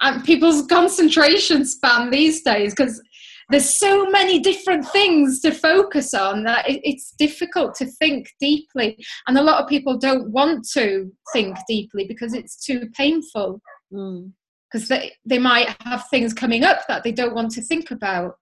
um, 0.00 0.22
people's 0.22 0.66
concentration 0.66 1.64
span 1.64 2.10
these 2.10 2.42
days 2.42 2.74
because 2.74 3.02
there's 3.50 3.78
so 3.78 4.06
many 4.06 4.38
different 4.38 4.86
things 4.88 5.40
to 5.40 5.50
focus 5.50 6.14
on 6.14 6.44
that 6.44 6.68
it, 6.68 6.80
it's 6.84 7.12
difficult 7.18 7.74
to 7.74 7.86
think 7.86 8.30
deeply 8.40 8.96
and 9.26 9.36
a 9.36 9.42
lot 9.42 9.62
of 9.62 9.68
people 9.68 9.98
don't 9.98 10.30
want 10.30 10.66
to 10.72 11.10
think 11.32 11.56
deeply 11.68 12.06
because 12.06 12.32
it's 12.32 12.64
too 12.64 12.88
painful 12.96 13.60
because 13.90 14.84
mm. 14.84 14.88
they, 14.88 15.12
they 15.24 15.38
might 15.38 15.74
have 15.82 16.06
things 16.08 16.32
coming 16.32 16.64
up 16.64 16.86
that 16.86 17.02
they 17.02 17.12
don't 17.12 17.34
want 17.34 17.50
to 17.50 17.62
think 17.62 17.90
about 17.90 18.34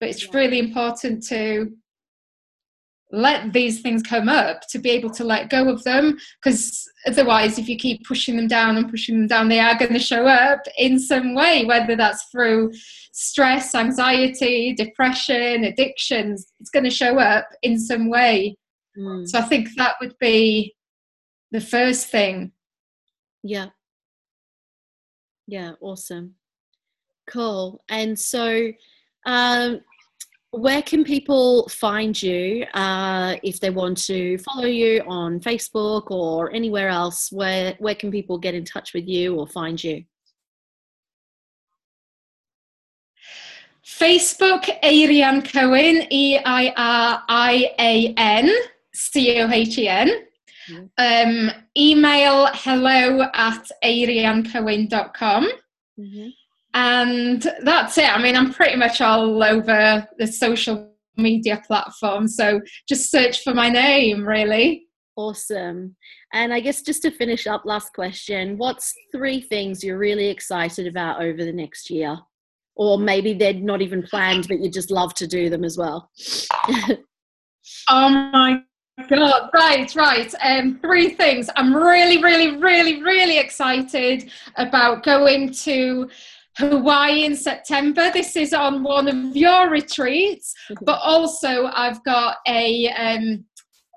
but 0.00 0.08
it's 0.08 0.24
yeah. 0.24 0.30
really 0.34 0.58
important 0.58 1.22
to 1.22 1.70
let 3.12 3.52
these 3.52 3.80
things 3.80 4.02
come 4.02 4.28
up 4.28 4.62
to 4.68 4.78
be 4.78 4.90
able 4.90 5.10
to 5.10 5.22
let 5.22 5.48
go 5.48 5.68
of 5.68 5.82
them 5.84 6.18
because 6.42 6.84
otherwise 7.06 7.56
if 7.56 7.68
you 7.68 7.76
keep 7.76 8.04
pushing 8.04 8.36
them 8.36 8.48
down 8.48 8.76
and 8.76 8.90
pushing 8.90 9.16
them 9.16 9.26
down 9.28 9.48
they 9.48 9.60
are 9.60 9.78
going 9.78 9.92
to 9.92 9.98
show 9.98 10.26
up 10.26 10.60
in 10.76 10.98
some 10.98 11.34
way 11.34 11.64
whether 11.64 11.94
that's 11.94 12.24
through 12.32 12.72
stress 13.12 13.76
anxiety 13.76 14.74
depression 14.74 15.64
addictions 15.64 16.52
it's 16.58 16.70
going 16.70 16.84
to 16.84 16.90
show 16.90 17.18
up 17.18 17.46
in 17.62 17.78
some 17.78 18.10
way. 18.10 18.56
Mm. 18.98 19.26
so 19.28 19.38
i 19.38 19.42
think 19.42 19.68
that 19.76 19.94
would 20.00 20.18
be 20.18 20.74
the 21.52 21.60
first 21.60 22.08
thing. 22.08 22.52
Yeah. 23.42 23.68
Yeah 25.46 25.72
awesome. 25.80 26.34
Cool. 27.28 27.80
And 27.88 28.18
so 28.18 28.72
um 29.24 29.80
where 30.56 30.82
can 30.82 31.04
people 31.04 31.68
find 31.68 32.20
you 32.20 32.64
uh, 32.74 33.36
if 33.42 33.60
they 33.60 33.70
want 33.70 33.98
to 34.06 34.38
follow 34.38 34.66
you 34.66 35.02
on 35.06 35.40
Facebook 35.40 36.10
or 36.10 36.52
anywhere 36.52 36.88
else? 36.88 37.30
Where 37.30 37.74
where 37.78 37.94
can 37.94 38.10
people 38.10 38.38
get 38.38 38.54
in 38.54 38.64
touch 38.64 38.94
with 38.94 39.06
you 39.06 39.36
or 39.36 39.46
find 39.46 39.82
you? 39.82 40.04
Facebook, 43.84 44.64
Eirian 44.82 45.50
Cohen, 45.50 46.06
E 46.10 46.38
I 46.44 46.72
R 46.76 47.22
I 47.28 47.70
A 47.78 48.14
N 48.16 48.50
C 48.94 49.40
O 49.40 49.50
H 49.50 49.78
E 49.78 49.88
N. 49.88 50.10
Um, 50.98 51.50
email 51.76 52.48
hello 52.52 53.22
at 53.32 53.68
eiriancohen.com. 53.84 55.48
Mm-hmm. 55.98 56.28
And 56.76 57.40
that's 57.62 57.96
it. 57.96 58.14
I 58.14 58.20
mean, 58.20 58.36
I'm 58.36 58.52
pretty 58.52 58.76
much 58.76 59.00
all 59.00 59.42
over 59.42 60.06
the 60.18 60.26
social 60.26 60.92
media 61.16 61.62
platform. 61.66 62.28
So 62.28 62.60
just 62.86 63.10
search 63.10 63.42
for 63.42 63.54
my 63.54 63.70
name, 63.70 64.28
really. 64.28 64.86
Awesome. 65.16 65.96
And 66.34 66.52
I 66.52 66.60
guess 66.60 66.82
just 66.82 67.00
to 67.02 67.10
finish 67.10 67.46
up, 67.46 67.62
last 67.64 67.94
question 67.94 68.58
what's 68.58 68.92
three 69.10 69.40
things 69.40 69.82
you're 69.82 69.96
really 69.96 70.28
excited 70.28 70.86
about 70.86 71.22
over 71.22 71.46
the 71.46 71.52
next 71.52 71.88
year? 71.88 72.18
Or 72.74 72.98
maybe 72.98 73.32
they're 73.32 73.54
not 73.54 73.80
even 73.80 74.02
planned, 74.02 74.46
but 74.46 74.60
you 74.60 74.70
just 74.70 74.90
love 74.90 75.14
to 75.14 75.26
do 75.26 75.48
them 75.48 75.64
as 75.64 75.78
well. 75.78 76.10
oh 77.88 78.10
my 78.10 78.62
God, 79.08 79.48
right, 79.54 79.94
right. 79.94 80.34
Um, 80.42 80.78
three 80.82 81.08
things. 81.08 81.48
I'm 81.56 81.74
really, 81.74 82.22
really, 82.22 82.58
really, 82.58 83.02
really 83.02 83.38
excited 83.38 84.30
about 84.56 85.04
going 85.04 85.54
to 85.54 86.10
Hawaii 86.56 87.24
in 87.24 87.36
September. 87.36 88.10
This 88.10 88.36
is 88.36 88.52
on 88.52 88.82
one 88.82 89.08
of 89.08 89.36
your 89.36 89.68
retreats, 89.68 90.54
but 90.82 91.00
also 91.02 91.66
I've 91.66 92.02
got 92.04 92.36
a 92.46 92.88
um, 92.90 93.44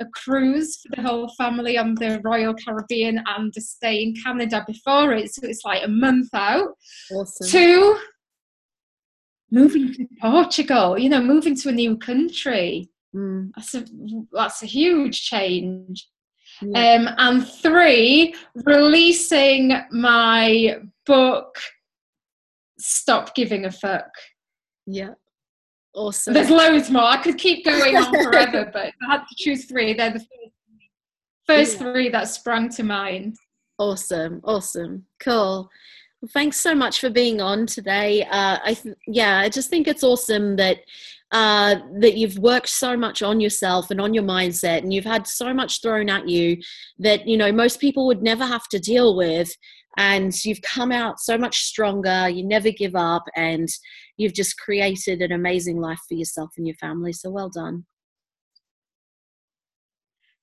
a 0.01 0.05
cruise 0.13 0.79
for 0.81 0.95
the 0.95 1.07
whole 1.07 1.29
family 1.37 1.77
on 1.77 1.95
the 1.95 2.21
Royal 2.23 2.53
Caribbean 2.53 3.21
and 3.25 3.53
a 3.57 3.61
stay 3.61 4.03
in 4.03 4.15
Canada 4.15 4.63
before 4.65 5.13
it. 5.13 5.33
So 5.33 5.41
it's 5.43 5.65
like 5.65 5.83
a 5.83 5.89
month 5.89 6.29
out. 6.33 6.69
Awesome. 7.11 7.47
Two, 7.47 7.97
moving 9.51 9.93
to 9.93 10.07
Portugal, 10.21 10.97
you 10.97 11.09
know, 11.09 11.21
moving 11.21 11.55
to 11.57 11.69
a 11.69 11.73
new 11.73 11.97
country. 11.97 12.89
Mm. 13.15 13.51
That's 13.55 13.75
a 13.75 13.85
that's 14.31 14.63
a 14.63 14.67
huge 14.67 15.21
change. 15.21 16.07
Um, 16.61 17.07
and 17.17 17.47
three, 17.47 18.35
releasing 18.65 19.81
my 19.91 20.77
book, 21.05 21.57
Stop 22.79 23.35
Giving 23.35 23.65
a 23.65 23.71
Fuck. 23.71 24.09
yeah. 24.87 25.11
Awesome. 25.95 26.33
There's 26.35 26.51
loads 26.51 26.91
more. 26.91 27.03
I 27.03 27.17
could 27.21 27.37
keep 27.39 27.65
going 27.65 27.97
on 27.97 28.13
forever, 28.23 28.69
but 28.71 28.91
I 29.01 29.11
had 29.11 29.21
to 29.21 29.35
choose 29.35 29.65
three, 29.65 29.93
they're 29.93 30.11
the 30.11 30.19
first, 30.19 30.29
first 31.47 31.73
Yeah. 31.81 31.91
three 31.91 32.09
that 32.09 32.27
sprang 32.27 32.69
to 32.69 32.83
mind. 32.83 33.35
Awesome, 33.79 34.39
awesome, 34.43 35.05
cool. 35.19 35.67
Well, 36.21 36.29
thanks 36.33 36.57
so 36.57 36.75
much 36.75 36.99
for 36.99 37.09
being 37.09 37.41
on 37.41 37.65
today. 37.65 38.23
Uh, 38.25 38.59
I 38.63 38.73
th- 38.75 38.95
yeah, 39.07 39.39
I 39.39 39.49
just 39.49 39.69
think 39.69 39.87
it's 39.87 40.03
awesome 40.03 40.57
that 40.57 40.77
uh, 41.31 41.75
that 41.99 42.17
you've 42.17 42.37
worked 42.39 42.69
so 42.69 42.97
much 42.97 43.21
on 43.21 43.39
yourself 43.39 43.89
and 43.89 44.01
on 44.01 44.13
your 44.13 44.23
mindset, 44.23 44.79
and 44.79 44.93
you've 44.93 45.05
had 45.05 45.25
so 45.27 45.53
much 45.53 45.81
thrown 45.81 46.09
at 46.09 46.27
you 46.27 46.57
that 46.99 47.27
you 47.27 47.37
know 47.37 47.51
most 47.51 47.79
people 47.79 48.05
would 48.07 48.21
never 48.21 48.45
have 48.45 48.67
to 48.69 48.79
deal 48.79 49.15
with. 49.15 49.51
And 49.97 50.34
you've 50.45 50.62
come 50.62 50.91
out 50.91 51.19
so 51.19 51.38
much 51.38 51.58
stronger. 51.60 52.30
You 52.30 52.45
never 52.45 52.71
give 52.71 52.95
up, 52.95 53.23
and 53.36 53.67
you've 54.17 54.34
just 54.34 54.58
created 54.58 55.21
an 55.21 55.32
amazing 55.32 55.80
life 55.82 55.99
for 56.08 56.15
yourself 56.15 56.52
and 56.58 56.67
your 56.67 56.75
family. 56.75 57.13
So 57.13 57.30
well 57.30 57.49
done. 57.49 57.86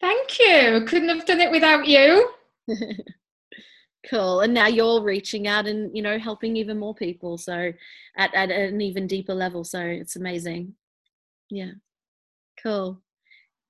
Thank 0.01 0.39
you. 0.39 0.85
Couldn't 0.87 1.09
have 1.09 1.27
done 1.27 1.41
it 1.41 1.51
without 1.51 1.87
you. 1.87 2.31
cool 4.11 4.41
and 4.41 4.55
now 4.55 4.69
you're 4.69 5.03
reaching 5.03 5.49
out 5.49 5.67
and 5.67 5.91
you 5.97 6.01
know 6.01 6.17
helping 6.17 6.57
even 6.57 6.79
more 6.79 6.95
people 6.95 7.37
so 7.37 7.73
at, 8.17 8.33
at 8.35 8.53
an 8.53 8.81
even 8.81 9.05
deeper 9.05 9.35
level 9.35 9.65
so 9.65 9.81
it's 9.81 10.15
amazing 10.15 10.73
yeah 11.51 11.73
cool 12.63 13.03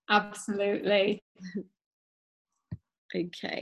Absolutely. 0.09 1.23
okay 3.15 3.29